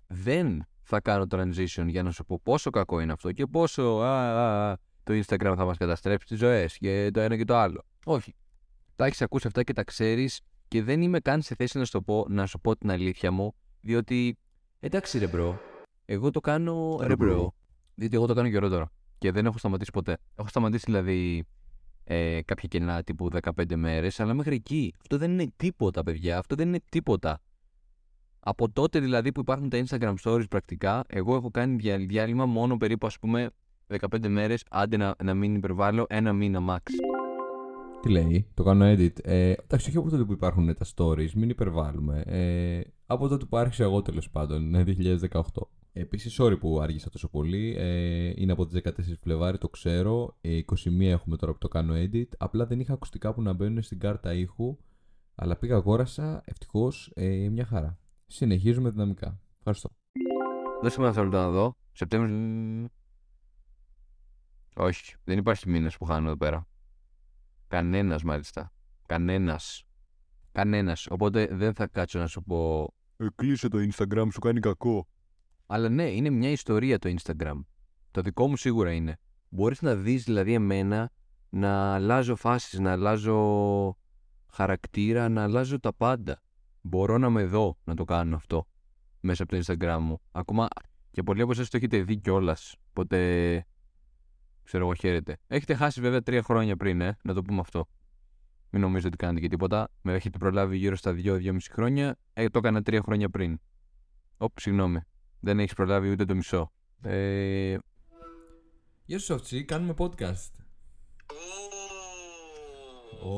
Δεν 0.06 0.66
θα 0.82 1.00
κάνω 1.00 1.26
transition 1.30 1.86
για 1.86 2.02
να 2.02 2.10
σου 2.10 2.24
πω 2.24 2.40
πόσο 2.42 2.70
κακό 2.70 3.00
είναι 3.00 3.12
αυτό 3.12 3.32
και 3.32 3.46
πόσο 3.46 3.82
α, 3.82 4.10
α, 4.10 4.70
α, 4.70 4.76
το 5.02 5.12
Instagram 5.12 5.54
θα 5.56 5.64
μας 5.64 5.76
καταστρέψει 5.76 6.26
τις 6.26 6.38
ζωές 6.38 6.76
και 6.78 7.10
το 7.12 7.20
ένα 7.20 7.36
και 7.36 7.44
το 7.44 7.56
άλλο. 7.56 7.84
Όχι. 8.04 8.34
Τα 8.96 9.04
έχεις 9.04 9.22
ακούσει 9.22 9.46
αυτά 9.46 9.62
και 9.62 9.72
τα 9.72 9.84
ξέρεις 9.84 10.40
και 10.68 10.82
δεν 10.82 11.02
είμαι 11.02 11.20
καν 11.20 11.42
σε 11.42 11.54
θέση 11.54 11.78
να 11.78 11.84
σου, 11.84 12.02
πω, 12.02 12.24
να 12.28 12.46
σου 12.46 12.60
πω 12.60 12.76
την 12.76 12.90
αλήθεια 12.90 13.30
μου, 13.30 13.54
διότι 13.80 14.38
εντάξει 14.80 15.18
ρε 15.18 15.26
bro, 15.26 15.58
εγώ 16.04 16.30
το 16.30 16.40
κάνω 16.40 16.98
ρε 17.00 17.16
bro, 17.16 17.54
διότι 17.94 18.16
εγώ 18.16 18.26
το 18.26 18.34
κάνω 18.34 18.48
καιρό 18.50 18.68
τώρα 18.68 18.90
και 19.18 19.32
δεν 19.32 19.46
έχω 19.46 19.58
σταματήσει 19.58 19.90
ποτέ. 19.90 20.16
Έχω 20.38 20.48
σταματήσει 20.48 20.84
δηλαδή 20.86 21.44
ε, 22.04 22.40
κάποια 22.44 22.68
κενά 22.68 23.02
τύπου 23.02 23.28
15 23.56 23.74
μέρες, 23.74 24.20
αλλά 24.20 24.34
μέχρι 24.34 24.54
εκεί. 24.54 24.94
Αυτό 25.00 25.18
δεν 25.18 25.30
είναι 25.30 25.52
τίποτα 25.56 26.02
παιδιά, 26.02 26.38
αυτό 26.38 26.54
δεν 26.54 26.68
είναι 26.68 26.80
τίποτα. 26.88 27.40
Από 28.40 28.70
τότε 28.70 29.00
δηλαδή 29.00 29.32
που 29.32 29.40
υπάρχουν 29.40 29.68
τα 29.68 29.82
Instagram 29.86 30.14
stories 30.22 30.48
πρακτικά, 30.50 31.04
εγώ 31.08 31.34
έχω 31.34 31.50
κάνει 31.50 31.76
δια- 31.76 31.98
διάλειμμα 31.98 32.46
μόνο 32.46 32.76
περίπου 32.76 33.06
ας 33.06 33.18
πούμε 33.18 33.50
15 34.00 34.28
μέρες, 34.28 34.64
άντε 34.70 34.96
να, 34.96 35.14
να 35.24 35.34
μην 35.34 35.54
υπερβάλλω, 35.54 36.06
ένα 36.08 36.32
μήνα 36.32 36.60
max. 36.68 36.80
Τι 38.06 38.12
λέει, 38.12 38.46
το 38.54 38.62
κάνω 38.62 38.84
edit. 38.84 39.24
Ε, 39.24 39.52
εντάξει, 39.52 39.88
όχι 39.88 39.96
από 39.96 40.10
τότε 40.10 40.24
που 40.24 40.32
υπάρχουν 40.32 40.74
τα 40.74 40.86
stories, 40.94 41.30
μην 41.30 41.48
υπερβάλλουμε. 41.48 42.22
Ε, 42.26 42.80
από 43.06 43.28
τότε 43.28 43.44
που 43.44 43.56
άρχισα 43.56 43.84
εγώ 43.84 44.02
τέλος 44.02 44.30
πάντων, 44.30 44.70
ναι, 44.70 44.84
2018. 44.86 45.40
Επίσης, 45.92 46.40
sorry 46.40 46.58
που 46.60 46.80
άργησα 46.80 47.10
τόσο 47.10 47.28
πολύ. 47.28 47.74
Ε, 47.78 48.32
είναι 48.36 48.52
από 48.52 48.66
τις 48.66 48.74
14 48.74 48.90
Φλεβάρι, 49.20 49.58
το 49.58 49.68
ξέρω. 49.68 50.36
Ε, 50.40 50.56
21 50.56 51.00
έχουμε 51.00 51.36
τώρα 51.36 51.52
που 51.52 51.58
το 51.58 51.68
κάνω 51.68 51.94
edit. 51.96 52.28
Απλά 52.38 52.66
δεν 52.66 52.80
είχα 52.80 52.92
ακουστικά 52.92 53.34
που 53.34 53.42
να 53.42 53.52
μπαίνουν 53.52 53.82
στην 53.82 53.98
κάρτα 53.98 54.34
ήχου. 54.34 54.76
Αλλά 55.34 55.56
πήγα, 55.56 55.74
αγόρασα. 55.76 56.42
Ευτυχώς, 56.44 57.12
ε, 57.14 57.48
μια 57.48 57.64
χαρά. 57.64 57.98
Συνεχίζουμε 58.26 58.90
δυναμικά. 58.90 59.40
Ευχαριστώ. 59.58 59.88
Δώσε 60.82 61.00
μου 61.00 61.06
ένα 61.06 61.22
λεπτό 61.22 61.36
να 61.36 61.50
δω. 61.50 61.76
Σεπτέμβριο. 61.92 62.88
Όχι, 64.76 65.14
δεν 65.24 65.38
υπάρχει 65.38 65.68
μήνες 65.68 65.96
που 65.96 66.04
χάνω 66.04 66.26
εδώ 66.26 66.36
πέρα. 66.36 66.66
Κανένας 67.68 68.22
μάλιστα. 68.22 68.72
Κανένας. 69.06 69.84
Κανένας. 70.52 71.06
Οπότε 71.10 71.48
δεν 71.50 71.74
θα 71.74 71.86
κάτσω 71.86 72.18
να 72.18 72.26
σου 72.26 72.42
πω. 72.42 72.88
Ε, 73.16 73.26
κλείσε 73.34 73.68
το 73.68 73.78
Instagram, 73.78 74.26
σου 74.32 74.40
κάνει 74.40 74.60
κακό. 74.60 75.08
Αλλά 75.66 75.88
ναι, 75.88 76.10
είναι 76.10 76.30
μια 76.30 76.50
ιστορία 76.50 76.98
το 76.98 77.14
Instagram. 77.18 77.64
Το 78.10 78.20
δικό 78.20 78.48
μου 78.48 78.56
σίγουρα 78.56 78.92
είναι. 78.92 79.18
Μπορείς 79.48 79.82
να 79.82 79.94
δεις 79.94 80.24
δηλαδή 80.24 80.52
εμένα 80.54 81.10
να 81.48 81.94
αλλάζω 81.94 82.36
φάσεις, 82.36 82.78
να 82.78 82.92
αλλάζω 82.92 83.98
χαρακτήρα, 84.52 85.28
να 85.28 85.42
αλλάζω 85.42 85.80
τα 85.80 85.94
πάντα. 85.94 86.42
Μπορώ 86.80 87.18
να 87.18 87.30
με 87.30 87.44
δω 87.44 87.78
να 87.84 87.94
το 87.94 88.04
κάνω 88.04 88.36
αυτό 88.36 88.66
μέσα 89.20 89.42
από 89.42 89.56
το 89.56 89.62
Instagram 89.62 89.98
μου. 90.00 90.20
Ακόμα 90.32 90.68
και 91.10 91.22
πολλοί 91.22 91.40
από 91.40 91.52
εσάς 91.52 91.68
το 91.68 91.76
έχετε 91.76 92.02
δει 92.02 92.16
κιόλας. 92.16 92.76
Οπότε, 92.88 93.66
ξέρω 94.66 94.84
εγώ, 94.84 94.94
χαίρετε. 94.94 95.36
Έχετε 95.46 95.74
χάσει 95.74 96.00
βέβαια 96.00 96.22
τρία 96.22 96.42
χρόνια 96.42 96.76
πριν, 96.76 97.00
ε, 97.00 97.16
να 97.22 97.34
το 97.34 97.42
πούμε 97.42 97.60
αυτό. 97.60 97.88
Μην 98.70 98.80
νομίζετε 98.82 99.08
ότι 99.08 99.16
κάνετε 99.16 99.40
και 99.40 99.48
τίποτα. 99.48 99.90
Με 100.02 100.14
έχετε 100.14 100.38
προλάβει 100.38 100.76
γύρω 100.76 100.96
στα 100.96 101.12
2-2,5 101.12 101.56
χρόνια. 101.72 102.18
Ε, 102.32 102.48
το 102.48 102.58
έκανα 102.58 102.82
τρία 102.82 103.02
χρόνια 103.02 103.28
πριν. 103.30 103.60
Ωπ, 104.36 104.60
συγγνώμη. 104.60 105.00
Δεν 105.40 105.58
έχεις 105.58 105.74
προλάβει 105.74 106.10
ούτε 106.10 106.24
το 106.24 106.34
μισό. 106.34 106.72
Ε, 107.02 107.76
Γεια 109.04 109.18
σου, 109.18 109.24
Σοφτσί, 109.24 109.64
κάνουμε 109.64 109.94
podcast. 109.98 110.50
Ω, 113.22 113.30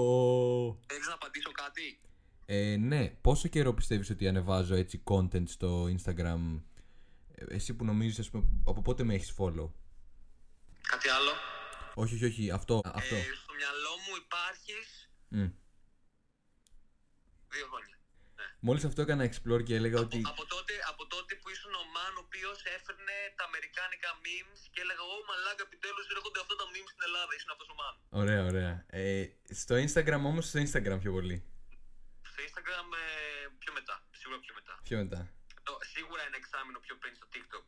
Ω. 0.00 0.78
Έχεις 0.86 1.06
να 1.08 1.14
απαντήσω 1.14 1.50
κάτι; 1.50 2.00
Ε, 2.46 2.76
ναι, 2.76 3.08
πόσο 3.20 3.48
καιρό 3.48 3.74
πιστεύεις 3.74 4.10
ότι 4.10 4.28
ανεβάζω 4.28 4.74
έτσι 4.74 5.02
content 5.04 5.48
στο 5.48 5.84
Instagram; 5.84 6.60
Ε, 7.34 7.44
Εσύ 7.54 7.74
που 7.74 7.84
νομίζεις, 7.84 8.18
ας 8.18 8.30
πούμε, 8.30 8.44
από 8.64 8.82
πότε 8.82 9.04
με 9.04 9.14
έχεις 9.14 9.34
follow; 9.38 9.70
Κάτι 10.92 11.08
άλλο; 11.16 11.32
Όχι, 12.02 12.14
όχι, 12.14 12.26
όχι, 12.30 12.44
αυτό, 12.58 12.74
α, 12.88 12.90
αυτό 13.00 13.14
Ε, 13.14 13.22
στο 13.44 13.52
μυαλό 13.60 13.92
μου 14.04 14.12
υπάρχεις 14.24 14.88
Μμ. 15.36 15.48
δύο 17.54 17.66
χρόνια. 17.70 17.96
Μόλις 18.66 18.84
αυτό 18.88 19.00
έκανα 19.06 19.24
explore 19.30 19.62
και 19.66 19.74
έλεγα 19.80 19.98
ότι 20.06 20.20
Από, 20.32 20.44
τότε, 20.54 20.74
από 20.92 21.02
τότε 21.14 21.32
που 21.40 21.48
ήσουν 21.54 21.72
ο 21.82 21.84
man 21.94 22.12
ο 22.20 22.22
οποίος 22.26 22.58
έφερνε 22.76 23.16
τα 23.38 23.44
αμερικάνικα 23.50 24.10
memes 24.24 24.60
και 24.72 24.80
έλεγα 24.84 25.02
Ω 25.14 25.16
μαλάκα 25.28 25.62
επιτέλους 25.68 26.04
έρχονται 26.14 26.40
αυτά 26.44 26.54
τα 26.60 26.66
memes 26.72 26.90
στην 26.94 27.04
Ελλάδα. 27.08 27.30
Ήσουν 27.38 27.50
αυτός 27.54 27.68
ο 27.74 27.76
man. 27.80 27.94
Ωραία, 28.22 28.40
ωραία 28.50 28.72
ε, 29.00 29.24
Στο 29.62 29.74
Instagram 29.86 30.22
όμως, 30.30 30.44
στο 30.50 30.58
Instagram 30.64 30.98
πιο 31.04 31.12
πολύ 31.16 31.36
Στο 32.30 32.40
Instagram 32.48 32.86
ε, 33.02 33.06
πιο 33.62 33.72
μετά. 33.78 33.96
Σίγουρα 34.20 34.38
πιο 34.44 34.52
μετά. 34.58 34.74
Πιο 34.88 34.96
μετά 35.02 35.20
Το, 35.68 35.72
σίγουρα 35.92 36.22
ένα 36.28 36.36
εξάμηνο 36.42 36.78
πιο 36.84 36.94
πριν 37.00 37.12
στο 37.18 37.26
TikTok. 37.34 37.66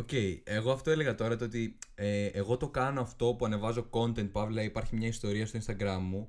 OK, 0.00 0.12
εγώ 0.44 0.70
αυτό 0.76 0.90
έλεγα 0.94 1.14
τώρα 1.20 1.36
το 1.36 1.44
ότι 1.44 1.78
ε, 1.94 2.26
εγώ 2.40 2.56
το 2.62 2.68
κάνω 2.78 3.00
αυτό 3.00 3.26
που 3.38 3.44
ανεβάζω 3.48 3.82
content, 3.96 4.30
παύλα 4.36 4.62
υπάρχει 4.62 4.92
μια 5.00 5.08
ιστορία 5.16 5.46
στο 5.46 5.56
Instagram 5.62 5.98
μου 6.12 6.22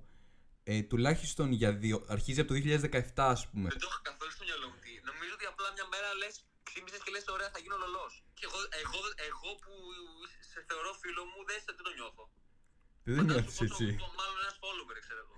ε, 0.63 0.81
τουλάχιστον 0.91 1.47
για 1.61 1.71
δύο, 1.83 1.97
αρχίζει 2.15 2.39
από 2.43 2.49
το 2.53 2.55
2017 2.63 3.23
ας 3.35 3.41
πούμε 3.49 3.67
Δεν 3.73 3.79
το 3.83 3.87
έχω 3.91 4.01
καθόλου 4.09 4.31
στο 4.37 4.43
μυαλό 4.49 4.67
μου. 4.71 4.77
τι. 4.83 4.91
Νομίζω 5.11 5.31
ότι 5.37 5.45
απλά 5.51 5.67
μια 5.77 5.87
μέρα 5.93 6.09
λες, 6.21 6.33
ξύπνησε 6.67 6.97
και 7.03 7.11
λες: 7.15 7.25
Ωραία, 7.35 7.49
θα 7.53 7.59
γίνω 7.63 7.77
λολός. 7.83 8.13
Και 8.37 8.45
εγώ, 8.49 8.59
εγώ, 8.83 8.99
εγώ 9.29 9.49
που 9.63 9.73
σε 10.51 10.59
θεωρώ 10.69 10.91
φίλο 11.03 11.21
μου, 11.31 11.39
δεν, 11.49 11.59
δεν 11.77 11.85
το 11.87 11.93
νιώθω. 11.99 12.23
Δεν 13.07 13.15
Φαντάζομαι 13.19 13.41
νιώθεις 13.41 13.57
πόσο- 13.59 13.67
έτσι 13.73 13.85
πο- 14.01 14.13
Μάλλον 14.19 14.37
ένας 14.43 14.57
follower, 14.63 14.95
ξέρω 15.05 15.21
εγώ. 15.25 15.35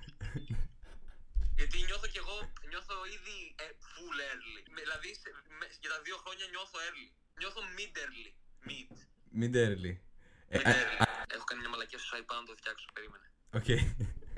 Γιατί 1.60 1.76
νιώθω 1.90 2.08
κι 2.14 2.20
εγώ, 2.24 2.38
νιώθω 2.72 2.96
ήδη 3.16 3.38
ε, 3.64 3.66
full 3.92 4.18
early. 4.30 4.62
Με- 4.74 4.82
Δηλαδή 4.86 5.10
σε- 5.22 5.34
με- 5.60 5.72
για 5.84 5.90
τα 5.94 6.00
δύο 6.06 6.18
χρόνια 6.24 6.46
νιώθω 6.54 6.78
early. 6.88 7.08
Νιώθω 7.40 7.62
mid 7.78 7.94
early. 8.04 8.28
Mid. 8.70 8.96
Μην 9.32 9.52
τέρλι 9.52 10.02
Ε, 10.48 10.58
Mid 10.58 10.62
early. 10.62 11.06
Έχω 11.36 11.44
κάνει 11.44 11.62
μια 11.62 11.70
μαλακία 11.70 12.00
στο 12.00 12.18
site, 12.18 12.24
πάω 12.28 12.40
να 12.40 12.46
το 12.46 12.54
φτιάξω. 12.56 12.86
Περίμενε. 12.94 13.26
Οκ, 13.54 13.68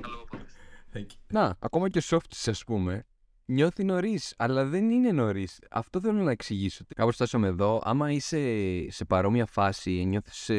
Καλό 0.01 0.27
podcast. 0.31 0.97
thank 0.97 1.11
you 1.11 1.17
Να, 1.27 1.57
ακόμα 1.59 1.89
και 1.89 1.97
ο 1.97 2.01
Softs, 2.09 2.43
ας 2.45 2.63
πούμε, 2.63 3.05
νιώθει 3.45 3.83
νωρίς, 3.83 4.33
αλλά 4.37 4.65
δεν 4.65 4.89
είναι 4.89 5.11
νωρίς. 5.11 5.59
Αυτό 5.71 6.01
θέλω 6.01 6.21
να 6.23 6.31
εξηγήσω. 6.31 6.83
Κάπως 6.95 7.15
φτάσαμε 7.15 7.47
εδώ. 7.47 7.81
Άμα 7.83 8.11
είσαι 8.11 8.39
σε 8.89 9.05
παρόμοια 9.05 9.45
φάση, 9.45 9.91
νιώθεις 10.05 10.49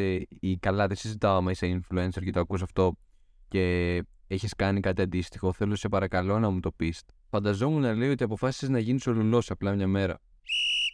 ή 0.41 0.59
καλά, 0.61 0.87
δεν 0.87 0.97
συζητάω 0.97 1.37
άμα 1.37 1.51
είσαι 1.51 1.81
influencer 1.81 2.23
και 2.25 2.31
το 2.31 2.41
ακούς 2.41 2.63
αυτό 2.63 2.97
και 3.49 4.03
έχεις 4.27 4.55
κάνει 4.55 4.81
κάτι 4.81 5.03
αντίστοιχο, 5.03 5.53
θέλω 5.53 5.77
σε 5.77 5.89
παρακαλώ 5.89 6.39
να 6.39 6.51
μου 6.51 6.61
το 6.61 6.73
πεις. 6.73 7.03
Φανταζόμουν 7.29 7.81
να 7.81 7.95
λέει 7.95 8.11
ότι 8.11 8.25
αποφάσισες 8.25 8.69
να 8.69 8.79
γίνεις 8.79 9.07
ο 9.07 9.13
λουλός 9.13 9.51
απλά 9.51 9.75
μια 9.75 9.87
μέρα. 9.87 10.21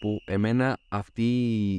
Που 0.01 0.23
εμένα 0.25 0.79
αυτή 0.89 1.33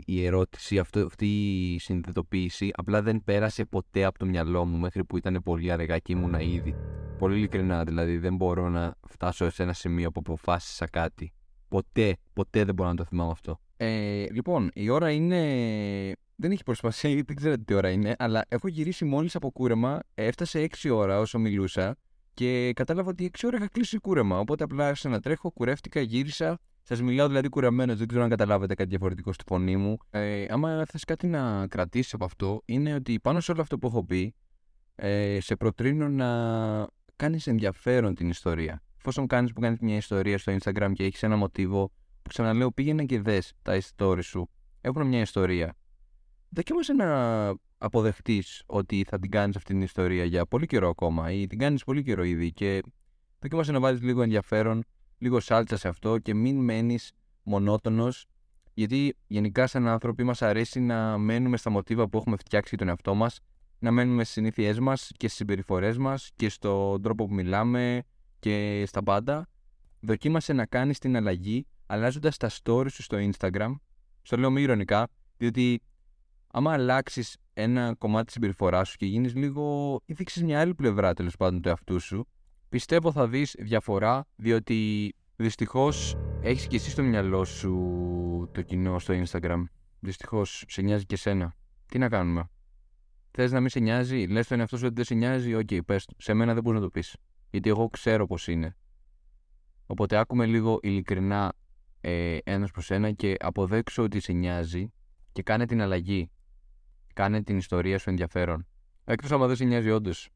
η 0.06 0.26
ερώτηση, 0.26 0.80
αυτό, 0.80 1.00
αυτή 1.00 1.28
η 1.74 1.80
συνειδητοποίηση 1.80 2.72
απλά 2.74 3.02
δεν 3.02 3.24
πέρασε 3.24 3.66
ποτέ 3.66 4.04
από 4.04 4.20
το 4.20 4.26
μυαλό 4.26 4.66
μου 4.66 4.78
μέχρι 4.78 5.04
που 5.04 5.18
ήταν 5.18 5.42
πολύ 5.44 5.72
αργά 5.72 5.98
και 6.00 6.14
ήμουνα 6.14 6.42
ήδη. 6.42 6.76
Πολύ 7.18 7.38
ειλικρινά, 7.38 7.84
δηλαδή 7.84 8.18
δεν 8.18 8.36
μπορώ 8.36 8.70
να 8.70 8.96
φτάσω 9.08 9.50
σε 9.50 9.64
ένα 9.64 9.74
σημείο 9.74 10.12
που 10.12 10.20
αποφάσισα 10.20 10.88
κάτι. 10.88 11.34
Ποτέ, 11.68 12.18
ποτέ 12.34 12.64
δεν 12.64 12.76
μπορώ 12.76 12.90
να 12.90 12.96
το 12.96 13.04
θυμάμαι 13.04 13.32
αυτό. 13.32 13.60
Ε, 13.78 14.26
λοιπόν, 14.32 14.70
η 14.74 14.90
ώρα 14.90 15.12
είναι. 15.12 15.42
Δεν 16.36 16.52
έχει 16.52 16.64
προσπασία, 16.64 17.10
γιατί 17.10 17.26
δεν 17.34 17.36
ξέρετε 17.36 17.64
τι 17.64 17.74
ώρα 17.74 17.90
είναι, 17.90 18.16
αλλά 18.18 18.46
έχω 18.48 18.68
γυρίσει 18.68 19.06
μόλις 19.06 19.36
από 19.36 19.52
κούρεμα. 19.52 20.00
Έφτασε 20.14 20.68
6 20.82 20.90
ώρα 20.94 21.20
όσο 21.20 21.40
μιλούσα 21.40 21.96
και 22.34 22.74
κατάλαβα 22.74 23.10
ότι 23.10 23.32
6 23.38 23.40
ώρα 23.46 23.58
είχα 23.58 23.68
κλείσει 23.68 23.98
κούρεμα. 23.98 24.40
Οπότε 24.40 24.64
απλά 24.64 24.88
άρχισα 24.88 25.10
να 25.10 25.20
τρέχω, 25.20 25.52
κουρεύτηκα, 25.52 26.02
γύρισα. 26.02 26.60
Σας 26.90 27.02
μιλάω 27.02 27.28
δηλαδή 27.28 27.50
κουρεμένος, 27.50 27.98
δεν 27.98 28.08
ξέρω 28.08 28.24
αν 28.24 28.30
καταλάβετε 28.30 28.74
κάτι 28.74 28.90
διαφορετικό 28.90 29.34
στη 29.34 29.44
φωνή 29.48 29.78
μου. 29.78 29.98
Ε, 30.10 30.46
άμα 30.50 30.86
θες 30.86 31.04
κάτι 31.04 31.28
να 31.28 31.68
κρατήσεις 31.68 32.14
από 32.14 32.26
αυτό, 32.26 32.62
είναι 32.66 32.94
ότι 32.94 33.20
πάνω 33.20 33.40
σε 33.40 33.52
όλο 33.52 33.62
αυτό 33.62 33.78
που 33.78 33.88
έχω 33.88 34.06
πει, 34.06 34.36
ε, 34.96 35.38
σε 35.42 35.56
προτρύνω 35.56 36.10
να 36.10 36.28
κάνεις 37.16 37.48
ενδιαφέρον 37.48 38.16
την 38.16 38.30
ιστορία. 38.30 38.84
Εφόσον 38.98 39.28
κάνεις 39.28 39.54
που 39.54 39.62
κάνεις 39.62 39.80
μια 39.80 39.96
ιστορία 39.96 40.38
στο 40.38 40.56
Instagram 40.60 40.92
και 40.94 41.04
έχεις 41.04 41.24
ένα 41.24 41.36
μοτίβο, 41.36 41.88
που 42.22 42.30
ξαναλέω 42.30 42.72
πήγαινε 42.72 43.06
και 43.06 43.22
δες 43.22 43.54
τα 43.62 43.82
stories 43.96 44.24
σου, 44.24 44.50
έχουν 44.82 45.08
μια 45.08 45.20
ιστορία. 45.20 45.76
Δοκίμασε 46.50 46.94
να 46.94 47.48
αποδεχτείς 47.78 48.64
ότι 48.66 49.06
θα 49.08 49.20
την 49.20 49.32
κάνεις 49.32 49.56
αυτή 49.56 49.74
την 49.74 49.82
ιστορία 49.82 50.24
για 50.24 50.46
πολύ 50.46 50.66
καιρό 50.66 50.90
ακόμα 50.90 51.32
ή 51.32 51.48
την 51.48 51.58
κάνεις 51.58 51.84
πολύ 51.84 52.04
καιρό 52.04 52.24
ήδη 52.24 52.52
και 52.52 52.82
δοκίμασε 53.40 53.72
να 53.72 53.80
βάλεις 53.80 54.02
λίγο 54.02 54.22
ενδιαφέρον, 54.22 54.84
λίγο 55.20 55.40
σάλτσα 55.40 55.78
σε 55.78 55.88
αυτό 55.88 56.18
και 56.18 56.34
μην 56.34 56.60
μένεις 56.64 57.12
μονότονος 57.44 58.26
γιατί 58.74 59.16
γενικά 59.28 59.68
σαν 59.68 59.88
άνθρωποι 59.88 60.24
μας 60.24 60.42
αρέσει 60.42 60.80
να 60.80 61.18
μένουμε 61.18 61.58
στα 61.58 61.70
μοτίβα 61.70 62.10
που 62.10 62.18
έχουμε 62.18 62.36
φτιάξει 62.36 62.70
για 62.70 62.78
τον 62.78 62.88
εαυτό 62.88 63.14
μας 63.14 63.40
να 63.80 63.92
μένουμε 63.92 64.24
στις 64.24 64.36
συνήθειές 64.36 64.80
μας 64.80 65.12
και 65.18 65.26
στις 65.26 65.38
συμπεριφορές 65.38 65.98
μας 65.98 66.32
και 66.36 66.50
στον 66.50 67.02
τρόπο 67.02 67.26
που 67.26 67.34
μιλάμε 67.34 68.04
και 68.40 68.84
στα 68.88 69.04
πάντα. 69.04 69.48
Δοκίμασε 70.00 70.54
να 70.54 70.66
κάνεις 70.66 71.00
την 71.00 71.16
αλλαγή 71.16 71.66
αλλάζοντας 71.86 72.38
τα 72.38 72.50
stories 72.50 72.92
σου 72.92 73.02
στο 73.04 73.18
Instagram. 73.20 73.76
Στο 74.22 74.38
λέω 74.38 74.50
μη 74.50 74.62
ηρωνικά, 74.62 75.08
διότι 75.38 75.82
άμα 76.48 76.74
αλλάξεις 76.74 77.38
ένα 77.54 77.96
κομμάτι 77.98 78.26
της 78.26 78.34
συμπεριφοράς 78.34 78.90
σου 78.90 78.98
και 78.98 79.06
γίνεις 79.06 79.36
λίγο 79.36 79.98
ή 80.06 80.14
δείξεις 80.14 80.44
μια 80.44 80.60
άλλη 80.60 80.76
πλευρά 80.76 81.14
τέλος 81.14 81.36
πάντων 81.36 81.62
του 81.62 81.70
εαυτού 81.70 82.00
σου, 82.00 82.28
πιστεύω 82.70 83.12
θα 83.12 83.28
δεις 83.28 83.56
διαφορά, 83.60 84.28
διότι 84.36 85.14
δυστυχώς 85.36 86.18
έχεις 86.42 86.68
και 86.68 86.76
εσύ 86.76 86.90
στο 86.90 87.04
μυαλό 87.04 87.46
σου 87.46 88.50
το 88.52 88.62
κοινό 88.62 89.00
στο 89.00 89.14
Instagram. 89.24 89.64
Δυστυχώς 90.00 90.64
σε 90.68 90.82
νοιάζει 90.82 91.06
και 91.06 91.16
σένα. 91.16 91.56
Τι 91.86 91.98
να 91.98 92.10
κάνουμε; 92.10 92.50
Θες 93.32 93.52
να 93.52 93.60
μην 93.60 93.70
σε 93.70 93.80
νοιάζει, 93.80 94.26
λες 94.26 94.48
τον 94.48 94.60
εαυτό 94.60 94.78
σου 94.78 94.86
ότι 94.86 94.96
δεν 94.96 95.04
σε 95.04 95.14
νοιάζει, 95.14 95.56
OK, 95.56 95.68
okay, 95.70 95.80
πες, 95.86 96.08
σε 96.18 96.34
μένα 96.34 96.54
δεν 96.54 96.64
μπορείς 96.64 96.80
να 96.80 96.86
το 96.86 96.92
πεις. 96.92 97.16
Γιατί 97.50 97.70
εγώ 97.70 97.88
ξέρω 97.88 98.28
πώς 98.28 98.48
είναι. 98.48 98.76
Οπότε 99.86 100.18
άκου 100.18 100.37
με 100.37 100.46
λίγο 100.46 100.80
ειλικρινά 100.82 101.54
ε, 102.02 102.38
ένας 102.44 102.72
προς 102.72 102.92
ένα 102.92 103.12
και 103.12 103.36
αποδέξου 103.40 104.04
ότι 104.04 104.20
σε 104.20 104.32
νοιάζει 104.32 104.92
και 105.32 105.44
κάνε 105.44 105.66
την 105.66 105.82
αλλαγή. 105.82 106.32
Κάνε 107.14 107.44
την 107.44 107.58
ιστορία 107.58 107.98
σου 107.98 108.10
ενδιαφέρον. 108.10 108.68
Εκτός 109.06 109.32
άμα 109.32 109.48
δεν 109.48 109.56
σε 109.56 109.64
νοιάζει, 109.64 109.90
όντως. 109.90 110.30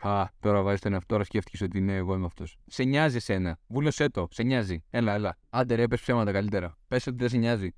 Α, 0.00 0.24
τώρα 0.40 0.62
βάζεις 0.62 0.80
τον 0.80 0.92
εαυτό, 0.92 1.06
τώρα 1.06 1.24
σκέφτηκες 1.24 1.60
ότι 1.60 1.80
ναι, 1.80 1.96
εγώ 1.96 2.14
είμαι 2.14 2.26
αυτός. 2.26 2.56
Σε 2.66 2.82
νοιάζει 2.82 3.16
εσένα. 3.16 3.58
Βούλωσέ 3.66 4.08
το, 4.08 4.28
σε 4.30 4.42
νοιάζει. 4.42 4.84
Έλα, 4.90 5.12
έλα. 5.12 5.36
Άντε 5.50 5.74
ρε, 5.74 5.86
πες 5.86 6.00
ψέματα 6.00 6.32
καλύτερα. 6.32 6.76
Πες 6.88 7.06
ότι 7.06 7.16
δεν 7.16 7.28
σε 7.28 7.36
νοιάζει. 7.36 7.74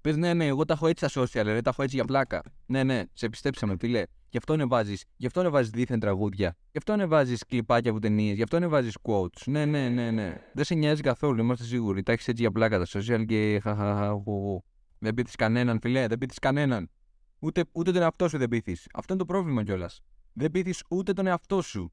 Πες 0.00 0.16
ναι, 0.16 0.34
ναι, 0.34 0.46
εγώ 0.46 0.64
τα 0.64 0.74
έχω 0.74 0.86
έτσι 0.86 1.08
στα 1.08 1.22
social, 1.22 1.44
ρε, 1.44 1.60
τα 1.60 1.70
έχω 1.70 1.82
έτσι 1.82 1.96
για 1.96 2.04
πλάκα. 2.04 2.42
Ναι, 2.66 2.82
ναι, 2.82 3.02
σε 3.12 3.28
πιστέψαμε, 3.28 3.76
φίλε. 3.78 4.02
Γι' 4.28 4.36
αυτό 4.36 4.52
ανεβάζει, 4.52 4.94
γι' 5.16 5.26
αυτό 5.26 5.40
ανεβάζει 5.40 5.70
δίθεν 5.70 6.00
τραγούδια. 6.00 6.56
Γι' 6.70 6.78
αυτό 6.78 6.92
ανεβάζει 6.92 7.34
κλιπάκια 7.48 7.90
από 7.90 8.00
ταινίες, 8.00 8.36
γι' 8.36 8.42
αυτό 8.42 8.56
ανεβάζει 8.56 8.90
quotes. 9.02 9.42
Ναι, 9.46 9.64
ναι, 9.64 9.88
ναι, 9.88 10.10
ναι. 10.10 10.40
Δεν 10.52 10.64
σε 10.64 10.74
νοιάζει 10.74 11.02
καθόλου, 11.02 11.42
είμαστε 11.42 11.64
σίγουροι. 11.64 12.02
Τα 12.02 12.12
έχεις 12.12 12.28
έτσι 12.28 12.42
για 12.42 12.50
πλάκα 12.50 12.78
τα 12.78 12.86
social 12.88 13.24
και 13.26 13.60
χαχαχαχου. 13.62 14.62
Δεν 14.98 15.14
πείθεις 15.14 15.34
κανέναν, 15.34 15.80
φιλέ, 15.80 16.06
δεν 16.06 16.18
πείθεις 16.18 16.38
κανέναν. 16.38 16.90
Ούτε, 17.38 17.64
ούτε 17.72 17.92
τον 17.92 18.02
εαυτό 18.02 18.28
σου 18.28 18.38
δεν 18.38 18.48
πείθεις. 18.48 18.88
Αυτό 18.94 19.12
είναι 19.12 19.22
το 19.22 19.32
πρόβλημα 19.32 19.64
κιόλας. 19.64 20.02
Δεν 20.36 20.50
πείθεις 20.50 20.82
ούτε 20.88 21.12
τον 21.12 21.26
εαυτό 21.26 21.62
σου. 21.62 21.92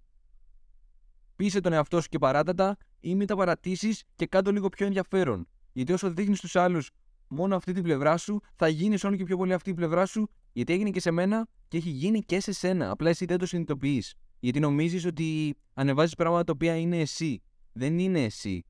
Πείσε 1.36 1.60
τον 1.62 1.73
εαυτό 1.73 2.01
σου 2.01 2.08
και 2.10 2.17
παράτατα 2.17 2.77
ή 2.99 3.15
μην 3.15 3.27
τα 3.27 3.36
παρατήσεις 3.36 4.04
και 4.15 4.25
κάτω 4.25 4.51
λίγο 4.51 4.69
πιο 4.69 4.86
ενδιαφέρον. 4.86 5.47
Γιατί 5.71 5.93
όσο 5.93 6.12
δείχνεις 6.12 6.38
στου 6.38 6.60
άλλους 6.60 6.89
μόνο 7.27 7.56
αυτή 7.56 7.73
την 7.73 7.84
πλευρά 7.84 8.17
σου, 8.17 8.39
θα 8.56 8.67
γίνεις 8.67 9.04
όλο 9.04 9.15
και 9.15 9.23
πιο 9.23 9.38
πολύ 9.38 9.54
αυτή 9.54 9.69
η 9.69 9.73
πλευρά 9.73 10.06
σου, 10.06 10.30
γιατί 10.51 10.73
έγινε 10.73 10.89
και 10.89 10.99
σε 10.99 11.12
μένα 11.12 11.47
και 11.67 11.77
έχει 11.77 11.89
γίνει 11.89 12.19
και 12.19 12.39
σε 12.39 12.51
σένα. 12.51 12.89
Απλά 12.91 13.10
εσύ 13.10 13.25
δεν 13.25 13.38
το 13.38 13.45
συνειδητοποιείς. 13.45 14.13
Γιατί 14.39 14.60
νομίζεις 14.60 15.06
ότι 15.06 15.56
ανεβάζεις 15.73 16.15
πράγματα 16.15 16.43
τα 16.43 16.51
οποία 16.51 16.75
είναι 16.75 16.99
εσύ. 16.99 17.41
Δεν 17.71 17.99
είναι 17.99 18.23
εσύ. 18.23 18.65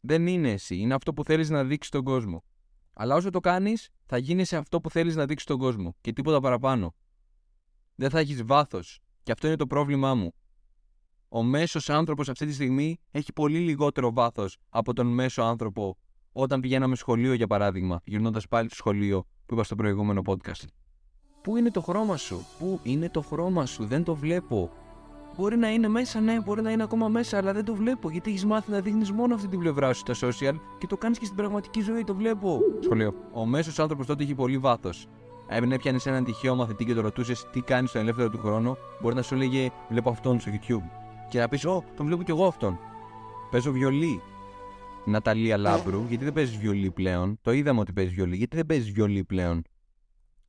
Δεν 0.00 0.26
είναι 0.26 0.50
εσύ. 0.50 0.76
Είναι 0.76 0.94
αυτό 0.94 1.12
που 1.12 1.24
θέλεις 1.24 1.50
να 1.50 1.64
δείξεις 1.64 1.88
στον 1.88 2.04
κόσμο. 2.04 2.44
Αλλά 2.92 3.14
όσο 3.14 3.30
το 3.30 3.40
κάνεις, 3.40 3.88
θα 4.06 4.18
γίνει 4.18 4.44
σε 4.44 4.56
αυτό 4.56 4.80
που 4.80 4.90
θέλεις 4.90 5.16
να 5.16 5.26
δείξεις 5.26 5.42
στον 5.42 5.58
κόσμο 5.58 5.96
και 6.00 6.12
τίποτα 6.12 6.40
παραπάνω. 6.40 6.94
Δεν 7.96 8.10
θα 8.10 8.18
έχεις 8.18 8.44
βάθος. 8.44 8.98
Και 9.22 9.32
αυτό 9.32 9.46
είναι 9.46 9.56
το 9.56 9.66
πρόβλημά 9.66 10.14
μου. 10.14 10.34
Ο 11.28 11.42
μέσος 11.42 11.90
άνθρωπος 11.90 12.28
αυτή 12.28 12.46
τη 12.46 12.52
στιγμή 12.52 12.98
έχει 13.10 13.32
πολύ 13.32 13.58
λιγότερο 13.58 14.12
βάθος 14.12 14.56
από 14.68 14.92
τον 14.92 15.06
μέσο 15.06 15.42
άνθρωπο 15.42 15.96
όταν 16.32 16.60
πηγαίναμε 16.60 16.96
σχολείο, 16.96 17.32
για 17.32 17.46
παράδειγμα, 17.46 18.00
γυρνώντας 18.04 18.48
πάλι 18.48 18.66
στο 18.66 18.76
σχολείο 18.76 19.26
που 19.46 19.54
είπα 19.54 19.64
στο 19.64 19.74
προηγούμενο 19.74 20.22
podcast. 20.26 20.64
Πού 21.42 21.56
είναι 21.56 21.70
το 21.70 21.80
χρώμα 21.80 22.16
σου, 22.16 22.46
Πού 22.58 22.80
είναι 22.82 23.10
το 23.10 23.20
χρώμα 23.20 23.66
σου, 23.66 23.84
δεν 23.86 24.04
το 24.04 24.14
βλέπω. 24.14 24.70
Μπορεί 25.36 25.56
να 25.56 25.70
είναι 25.70 25.88
μέσα, 25.88 26.20
ναι, 26.20 26.40
μπορεί 26.40 26.62
να 26.62 26.70
είναι 26.70 26.82
ακόμα 26.82 27.08
μέσα, 27.08 27.36
αλλά 27.36 27.52
δεν 27.52 27.64
το 27.64 27.74
βλέπω 27.74 28.10
γιατί 28.10 28.30
έχεις 28.30 28.44
μάθει 28.44 28.70
να 28.70 28.80
δείχνεις 28.80 29.12
μόνο 29.12 29.34
αυτή 29.34 29.48
την 29.48 29.58
πλευρά 29.58 29.92
σου 29.92 30.02
στα 30.06 30.28
social 30.28 30.54
και 30.78 30.86
το 30.86 30.96
κάνεις 30.96 31.18
και 31.18 31.24
στην 31.24 31.36
πραγματική 31.36 31.80
ζωή, 31.80 32.04
το 32.04 32.14
βλέπω. 32.14 32.60
Σχολείο. 32.80 33.14
Ο 33.32 33.46
μέσος 33.46 33.78
άνθρωπος 33.78 34.06
τότε 34.06 34.22
έχει 34.22 34.34
πολύ 34.34 34.58
βάθος. 34.58 35.06
Έμενε, 35.48 35.74
έπιανε 35.74 35.98
έναν 36.04 36.24
τυχαίο 36.24 36.54
μαθητή 36.54 36.84
και 36.84 36.94
το 36.94 37.00
ρωτούσες 37.00 37.46
τι 37.50 37.60
κάνεις 37.60 37.90
στον 37.90 38.02
ελεύθερο 38.02 38.30
του 38.30 38.38
χρόνο, 38.38 38.76
μπορεί 39.00 39.14
να 39.14 39.22
σου 39.22 39.34
έλεγε 39.34 39.70
Βλέπω 39.88 40.10
αυτόν 40.10 40.40
στο 40.40 40.50
YouTube. 40.54 40.88
Και 41.28 41.38
να 41.38 41.48
πεις: 41.48 41.64
Ω, 41.64 41.84
τον 41.96 42.06
βλέπω 42.06 42.22
κι 42.22 42.30
εγώ 42.30 42.46
αυτόν. 42.46 42.78
Παίζω 43.50 43.72
βιολί. 43.72 44.20
Ναταλία 45.04 45.56
Λάμπρου, 45.56 46.04
γιατί 46.08 46.24
δεν 46.24 46.32
παίζεις 46.32 46.56
βιολί 46.56 46.90
πλέον; 46.90 47.38
Το 47.42 47.52
είδαμε 47.52 47.80
ότι 47.80 47.92
παίζεις 47.92 48.14
βιολί. 48.14 48.36
Γιατί 48.36 48.56
δεν 48.56 48.66
παίζεις 48.66 48.92
βιολί 48.92 49.24
πλέον; 49.24 49.62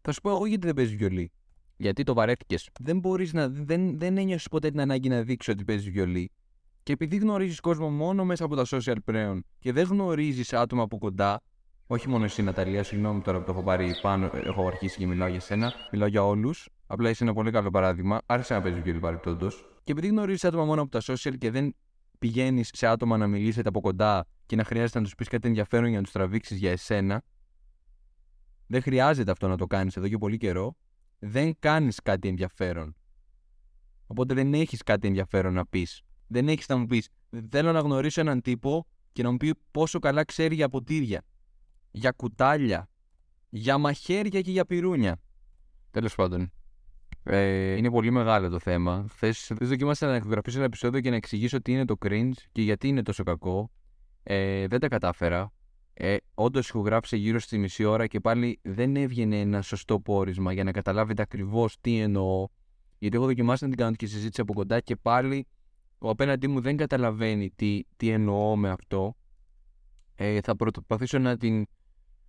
Θα 0.02 0.12
σου 0.12 0.22
πω 0.22 0.30
εγώ 0.30 0.46
γιατί 0.46 0.66
δεν 0.66 0.76
παίζεις 0.76 0.96
βιολί. 0.96 1.32
Γιατί 1.78 2.04
το 2.04 2.14
βαρέθηκες. 2.14 2.70
Δεν 2.80 3.00
μπορείς 3.00 3.34
να. 3.34 3.50
Δεν, 3.50 4.00
δεν 4.00 4.18
ένιωσες 4.18 4.48
ποτέ 4.48 4.70
την 4.70 4.80
ανάγκη 4.80 5.10
να 5.10 5.22
δείξεις 5.22 5.54
ότι 5.54 5.64
παίζεις 5.64 5.90
βιολί. 5.90 6.32
Και 6.84 6.94
επειδή 6.94 7.18
γνωρίζεις 7.18 7.60
κόσμο 7.60 7.90
μόνο 7.90 8.26
μέσα 8.26 8.46
από 8.46 8.56
τα 8.56 8.66
social 8.70 8.96
πλέον 9.06 9.44
και 9.60 9.72
δεν 9.72 9.88
γνωρίζεις 9.88 10.54
άτομα 10.54 10.84
από 10.84 10.98
κοντά, 10.98 11.42
όχι 11.88 12.10
μόνο 12.10 12.24
εσύ 12.24 12.42
Ναταλία, 12.42 12.84
συγγνώμη 12.84 13.22
τώρα 13.22 13.40
που 13.40 13.46
το 13.46 13.52
έχω 13.52 13.64
πάρει 13.64 13.96
πάνω, 14.02 14.32
έχω 14.34 14.68
αρχίσει 14.68 14.98
και 14.98 15.08
μιλάω 15.08 15.28
για 15.28 15.40
σένα, 15.40 15.74
μιλάω 15.92 16.08
για 16.08 16.26
όλους. 16.26 16.70
Απλά 16.88 17.10
είσαι 17.10 17.24
ένα 17.24 17.34
πολύ 17.34 17.52
καλό 17.52 17.70
παράδειγμα. 17.70 18.22
Άρχισε 18.26 18.54
να 18.54 18.62
παίζεις 18.62 18.82
βιολί 18.82 19.00
παρεπτόντω. 19.00 19.48
Και 19.84 19.92
επειδή 19.92 20.08
γνωρίζεις 20.08 20.44
άτομα 20.44 20.66
μόνο 20.66 20.82
από 20.82 20.92
τα 20.92 21.02
social 21.06 21.38
και 21.38 21.52
δεν 21.52 21.76
πηγαίνεις 22.20 22.70
σε 22.74 22.88
άτομα 22.88 23.18
να 23.18 23.28
μιλήσετε 23.28 23.70
από 23.70 23.82
κοντά 23.82 24.28
και 24.46 24.56
να 24.56 24.64
χρειάζεται 24.64 24.98
να 24.98 25.04
τους 25.04 25.16
πεις 25.16 25.28
κάτι 25.28 25.48
ενδιαφέρον 25.48 25.88
για 25.88 25.98
να 25.98 26.04
τους 26.04 26.12
τραβήξεις 26.12 26.58
για 26.58 26.72
εσένα, 26.72 27.22
δεν 28.68 28.82
χρειάζεται 28.82 29.32
αυτό 29.32 29.48
να 29.48 29.58
το 29.58 29.66
κάνεις 29.66 29.98
εδώ 29.98 30.08
και 30.08 30.18
πολύ 30.18 30.38
καιρό. 30.38 30.76
Δεν 31.20 31.56
κάνεις 31.60 32.02
κάτι 32.02 32.28
ενδιαφέρον. 32.28 32.96
Οπότε 34.08 34.34
δεν 34.34 34.54
έχεις 34.54 34.84
κάτι 34.84 35.08
ενδιαφέρον 35.08 35.54
να 35.54 35.66
πεις. 35.66 36.02
Δεν 36.28 36.48
έχεις 36.48 36.68
να 36.68 36.78
μου 36.78 36.86
πεις, 36.86 37.10
Θέλω 37.50 37.72
να 37.72 37.80
γνωρίσω 37.80 38.22
έναν 38.22 38.42
τύπο 38.42 38.88
και 39.12 39.24
να 39.24 39.32
μου 39.32 39.38
πει 39.38 39.54
πόσο 39.72 40.00
καλά 40.00 40.24
ξέρει 40.24 40.56
για 40.56 40.70
ποτήρια, 40.70 41.22
για 41.98 42.12
κουτάλια, 42.12 42.90
για 43.50 43.78
μαχαίρια 43.78 44.42
και 44.42 44.52
για 44.52 44.66
πυρούνια. 44.66 45.22
Τέλος 45.92 46.16
πάντων. 46.16 46.52
Ε, 47.24 47.76
είναι 47.76 47.92
πολύ 47.92 48.12
μεγάλο 48.12 48.50
το 48.50 48.60
θέμα. 48.60 49.06
Χθες 49.10 49.52
δοκίμασα 49.60 50.08
να 50.08 50.16
ηχογραφήσω 50.16 50.58
ένα 50.58 50.66
επεισόδιο 50.66 51.02
και 51.02 51.10
να 51.10 51.16
εξηγήσω 51.16 51.62
τι 51.62 51.72
είναι 51.72 51.86
το 51.86 51.96
cringe 52.06 52.32
και 52.52 52.62
γιατί 52.62 52.88
είναι 52.88 53.02
τόσο 53.02 53.24
κακό. 53.24 53.72
Ε, 54.24 54.68
δεν 54.68 54.80
τα 54.80 54.88
κατάφερα. 54.88 55.52
Ε, 55.94 56.18
Όντως 56.34 56.70
ηχογράφησε 56.70 57.16
γύρω 57.18 57.40
στη 57.40 57.58
μισή 57.58 57.84
ώρα 57.84 58.08
και 58.08 58.20
πάλι 58.20 58.60
δεν 58.62 58.96
έβγαινε 58.96 59.40
ένα 59.40 59.62
σωστό 59.62 60.00
πόρισμα 60.00 60.54
για 60.54 60.64
να 60.64 60.72
καταλάβετε 60.72 61.22
ακριβώς 61.22 61.78
τι 61.82 62.00
εννοώ. 62.00 62.48
Γιατί 62.98 63.16
εγώ 63.16 63.26
δοκιμάσα 63.26 63.64
να 63.66 63.72
την 63.72 63.80
κάνω 63.84 63.96
και 63.96 64.06
συζήτηση 64.06 64.42
από 64.42 64.54
κοντά 64.54 64.80
και 64.80 64.96
πάλι 64.96 65.48
ο 65.98 66.10
απέναντί 66.10 66.48
μου 66.48 66.62
δεν 66.62 66.78
καταλαβαίνει 66.78 67.52
τι, 67.56 67.82
τι 67.96 68.10
εννοώ 68.10 68.56
με 68.56 68.70
αυτό. 68.70 69.16
Ε, 70.16 70.42
θα 70.42 70.56
προσπαθήσω 70.56 71.20
να 71.20 71.38
την 71.38 71.68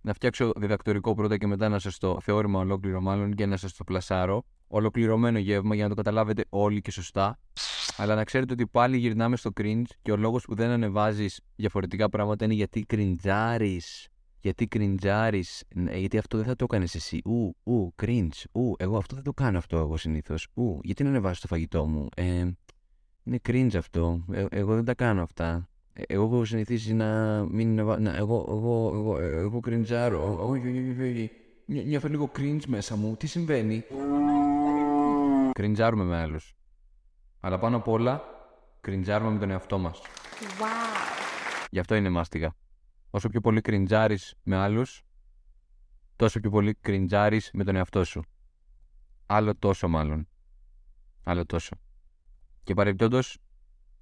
να 0.01 0.13
φτιάξω 0.13 0.51
διδακτορικό 0.55 1.13
πρώτα 1.13 1.37
και 1.37 1.47
μετά 1.47 1.69
να 1.69 1.79
σας 1.79 1.97
το 1.97 2.19
θεώρημα 2.21 2.59
ολόκληρο 2.59 3.01
μάλλον 3.01 3.33
και 3.33 3.45
να 3.45 3.57
σας 3.57 3.73
το 3.73 3.83
πλασάρω. 3.83 4.43
Ολοκληρωμένο 4.67 5.39
γεύμα 5.39 5.75
για 5.75 5.83
να 5.83 5.89
το 5.89 5.95
καταλάβετε 5.95 6.45
όλοι 6.49 6.81
και 6.81 6.91
σωστά. 6.91 7.39
Αλλά 7.97 8.15
να 8.15 8.23
ξέρετε 8.23 8.53
ότι 8.53 8.67
πάλι 8.67 8.97
γυρνάμε 8.97 9.35
στο 9.35 9.49
cringe 9.61 9.89
και 10.01 10.11
ο 10.11 10.17
λόγος 10.17 10.45
που 10.45 10.55
δεν 10.55 10.69
ανεβάζεις 10.69 11.41
διαφορετικά 11.55 12.09
πράγματα 12.09 12.45
είναι 12.45 12.53
γιατί 12.53 12.85
κριντζάρεις. 12.85 14.07
Γιατί 14.41 14.67
κριντζάρεις. 14.67 15.63
Γιατί 15.93 16.17
αυτό 16.17 16.37
δεν 16.37 16.45
θα 16.45 16.55
το 16.55 16.63
έκανες 16.63 16.95
εσύ. 16.95 17.21
Ου, 17.25 17.55
ου, 17.63 17.93
cringe. 18.01 18.43
Ου, 18.51 18.73
εγώ 18.77 18.97
αυτό 18.97 19.15
δεν 19.15 19.23
το 19.23 19.33
κάνω 19.33 19.57
αυτό 19.57 19.77
εγώ 19.77 19.97
συνήθως. 19.97 20.47
Ου, 20.53 20.79
γιατί 20.83 21.03
να 21.03 21.09
ανεβάζεις 21.09 21.39
το 21.39 21.47
φαγητό 21.47 21.85
μου. 21.85 22.07
Ε, 22.15 22.47
είναι 23.23 23.39
cringe 23.47 23.75
αυτό. 23.77 24.25
Ε, 24.31 24.45
εγώ 24.49 24.75
δεν 24.75 24.85
τα 24.85 24.93
κάνω 24.93 25.21
αυτά. 25.21 25.69
Ε, 25.99 26.13
εγώ 26.13 26.23
έχω 26.23 26.45
συνηθίσει 26.45 26.93
να 26.93 27.43
μην 27.51 27.75
Να, 27.75 28.15
εγώ, 28.15 28.45
εγώ, 28.49 28.91
εγώ, 28.93 29.17
εγώ 29.19 29.59
κριντζάρω. 29.59 30.55
Νιώθω 31.65 32.07
λίγο 32.07 32.31
cringe 32.37 32.65
μέσα 32.67 32.95
μου. 32.95 33.15
Τι 33.15 33.27
συμβαίνει; 33.27 33.83
Κριντζάρουμε 35.51 36.03
με 36.03 36.17
άλλους. 36.17 36.55
Αλλά 37.39 37.59
πάνω 37.59 37.77
απ' 37.77 37.87
όλα, 37.87 38.23
κριντζάρουμε 38.81 39.31
με 39.31 39.39
τον 39.39 39.49
εαυτό 39.49 39.77
μας. 39.77 40.01
Wow. 40.01 40.65
Γι' 41.71 41.79
αυτό 41.79 41.95
είναι 41.95 42.09
μάστιγα. 42.09 42.55
Όσο 43.09 43.29
πιο 43.29 43.41
πολύ 43.41 43.61
κριντζάρεις 43.61 44.35
με 44.43 44.55
άλλους, 44.55 45.03
τόσο 46.15 46.39
πιο 46.39 46.49
πολύ 46.49 46.73
κριντζάρεις 46.81 47.49
με 47.53 47.63
τον 47.63 47.75
εαυτό 47.75 48.03
σου. 48.03 48.23
Άλλο 49.25 49.55
τόσο 49.55 49.87
μάλλον. 49.87 50.27
Άλλο 51.23 51.45
τόσο. 51.45 51.75
Και 52.63 52.73
παρεμπιπτόντως, 52.73 53.37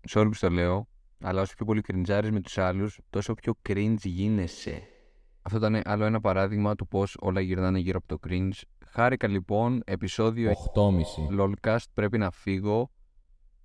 σε 0.04 0.20
όλους 0.20 0.40
που 0.40 0.48
το 0.48 0.54
λέω, 0.54 0.88
αλλά 1.20 1.42
όσο 1.42 1.54
πιο 1.56 1.66
πολύ 1.66 1.82
κριντζάρεις 1.82 2.32
με 2.32 2.42
τους 2.42 2.58
άλλους, 2.58 3.00
τόσο 3.10 3.34
πιο 3.34 3.54
cringe 3.70 4.04
γίνεσαι. 4.04 4.82
Αυτό 5.42 5.58
ήταν 5.58 5.82
άλλο 5.86 6.06
ένα 6.06 6.22
παράδειγμα 6.22 6.76
του 6.76 6.88
πώς 6.88 7.18
όλα 7.20 7.42
γυρνάνε 7.42 7.80
γύρω 7.80 7.98
από 7.98 8.08
το 8.08 8.30
cringe. 8.30 8.62
Χάρηκα 8.86 9.28
λοιπόν, 9.28 9.82
επεισόδιο 9.86 10.52
8,5. 10.76 11.40
LOLcast, 11.40 11.86
πρέπει 11.94 12.18
να 12.18 12.32
φύγω. 12.32 12.92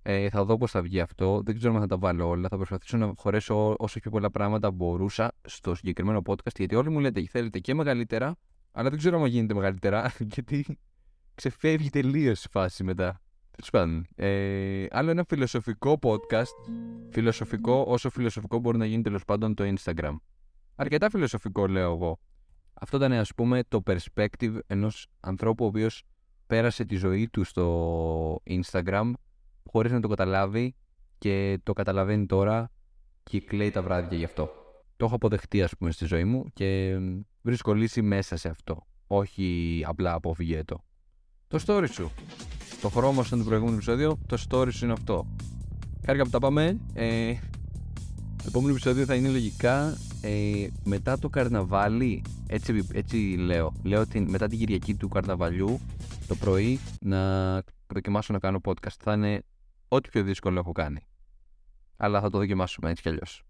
Ε, 0.01 0.29
θα 0.29 0.45
δω 0.45 0.57
πώς 0.57 0.71
θα 0.71 0.81
βγει 0.81 0.99
αυτό. 0.99 1.41
Δεν 1.45 1.57
ξέρω 1.57 1.73
αν 1.73 1.79
θα 1.79 1.87
τα 1.87 1.97
βάλω 1.97 2.27
όλα. 2.27 2.47
Θα 2.47 2.55
προσπαθήσω 2.55 2.97
να 2.97 3.13
χωρέσω 3.17 3.75
όσο 3.77 3.99
πιο 3.99 4.11
πολλά 4.11 4.31
πράγματα 4.31 4.71
μπορούσα 4.71 5.31
στο 5.41 5.75
συγκεκριμένο 5.75 6.21
podcast. 6.25 6.55
Γιατί 6.57 6.75
όλοι 6.75 6.89
μου 6.89 6.99
λέτε 6.99 7.25
θέλετε 7.25 7.59
και 7.59 7.73
μεγαλύτερα, 7.73 8.35
αλλά 8.71 8.89
δεν 8.89 8.97
ξέρω 8.97 9.21
αν 9.21 9.25
γίνεται 9.25 9.53
μεγαλύτερα. 9.53 10.11
Γιατί 10.33 10.77
ξεφεύγει 11.35 11.89
τελείως 11.89 12.43
η 12.43 12.49
φάση 12.49 12.83
μετά. 12.83 13.21
Τέλος 13.55 13.69
πάντων. 13.71 14.07
Ε, 14.15 14.85
άλλο 14.89 15.09
ένα 15.09 15.23
φιλοσοφικό 15.27 15.99
podcast. 16.01 16.71
Φιλοσοφικό, 17.09 17.85
όσο 17.87 18.09
φιλοσοφικό 18.09 18.59
μπορεί 18.59 18.77
να 18.77 18.85
γίνει 18.85 19.01
τέλος 19.01 19.23
πάντων 19.25 19.53
το 19.53 19.73
Instagram. 19.75 20.15
Αρκετά 20.75 21.09
φιλοσοφικό, 21.09 21.67
λέω 21.67 21.93
εγώ. 21.93 22.19
Αυτό 22.73 22.97
ήταν, 22.97 23.11
ας 23.11 23.33
πούμε, 23.35 23.63
το 23.67 23.83
perspective 23.85 24.57
ενός 24.67 25.07
ανθρώπου 25.19 25.65
ο 25.65 25.67
οποίος 25.67 26.03
πέρασε 26.47 26.85
τη 26.85 26.95
ζωή 26.95 27.29
του 27.29 27.43
στο 27.43 28.41
Instagram 28.49 29.11
χωρίς 29.63 29.91
να 29.91 29.99
το 29.99 30.07
καταλάβει 30.07 30.75
και 31.17 31.59
το 31.63 31.73
καταλαβαίνει 31.73 32.25
τώρα 32.25 32.71
και 33.23 33.41
κλαίει 33.41 33.71
τα 33.71 33.81
βράδια 33.81 34.17
γι' 34.17 34.23
αυτό. 34.23 34.49
Το 34.97 35.05
έχω 35.05 35.15
αποδεχτεί, 35.15 35.63
ας 35.63 35.77
πούμε, 35.77 35.91
στη 35.91 36.05
ζωή 36.05 36.23
μου 36.23 36.45
και 36.53 36.97
βρίσκω 37.41 37.73
λύση 37.73 38.01
μέσα 38.01 38.35
σε 38.35 38.49
αυτό. 38.49 38.87
Όχι 39.07 39.83
απλά 39.87 40.13
αποφυγέτο. 40.13 40.83
Το 41.47 41.63
story 41.65 41.89
σου. 41.89 42.11
Το 42.83 42.89
χρώμα 42.89 43.23
σου 43.23 43.37
το 43.37 43.43
προηγούμενο 43.43 43.75
επεισόδιο, 43.75 44.17
το 44.27 44.43
story 44.49 44.67
σου 44.71 44.83
είναι 44.83 44.93
αυτό. 44.93 45.27
Χάρηκα 46.05 46.23
που 46.23 46.29
τα 46.29 46.39
πάμε. 46.39 46.77
Ε, 46.93 47.33
το 48.37 48.43
επόμενο 48.47 48.71
επεισόδιο 48.71 49.05
θα 49.05 49.15
είναι 49.15 49.29
λογικά 49.29 49.97
ε, 50.21 50.67
μετά 50.83 51.19
το 51.19 51.29
καρναβάλι. 51.29 52.21
Έτσι, 52.47 52.87
έτσι 52.93 53.17
λέω. 53.17 53.73
Λέω 53.83 54.01
ότι 54.01 54.19
μετά 54.19 54.47
την 54.47 54.59
Κυριακή 54.59 54.95
του 54.95 55.07
καρναβαλιού 55.07 55.79
το 56.27 56.35
πρωί 56.35 56.79
να 57.01 57.53
δοκιμάσω 57.87 58.33
να 58.33 58.39
κάνω 58.39 58.61
podcast. 58.63 58.95
Θα 58.99 59.13
είναι 59.13 59.43
ό,τι 59.87 60.09
πιο 60.09 60.23
δύσκολο 60.23 60.59
έχω 60.59 60.71
κάνει. 60.71 61.05
Αλλά 61.97 62.21
θα 62.21 62.29
το 62.29 62.37
δοκιμάσουμε 62.37 62.89
έτσι 62.89 63.01
κι 63.01 63.09
αλλιώς. 63.09 63.43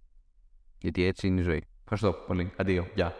Γιατί 0.77 1.03
έτσι 1.03 1.27
είναι 1.27 1.39
η 1.39 1.43
ζωή. 1.43 1.63
Ευχαριστώ 1.83 2.23
πολύ. 2.27 2.51
Αντίο. 2.57 2.87
Γεια. 2.95 3.13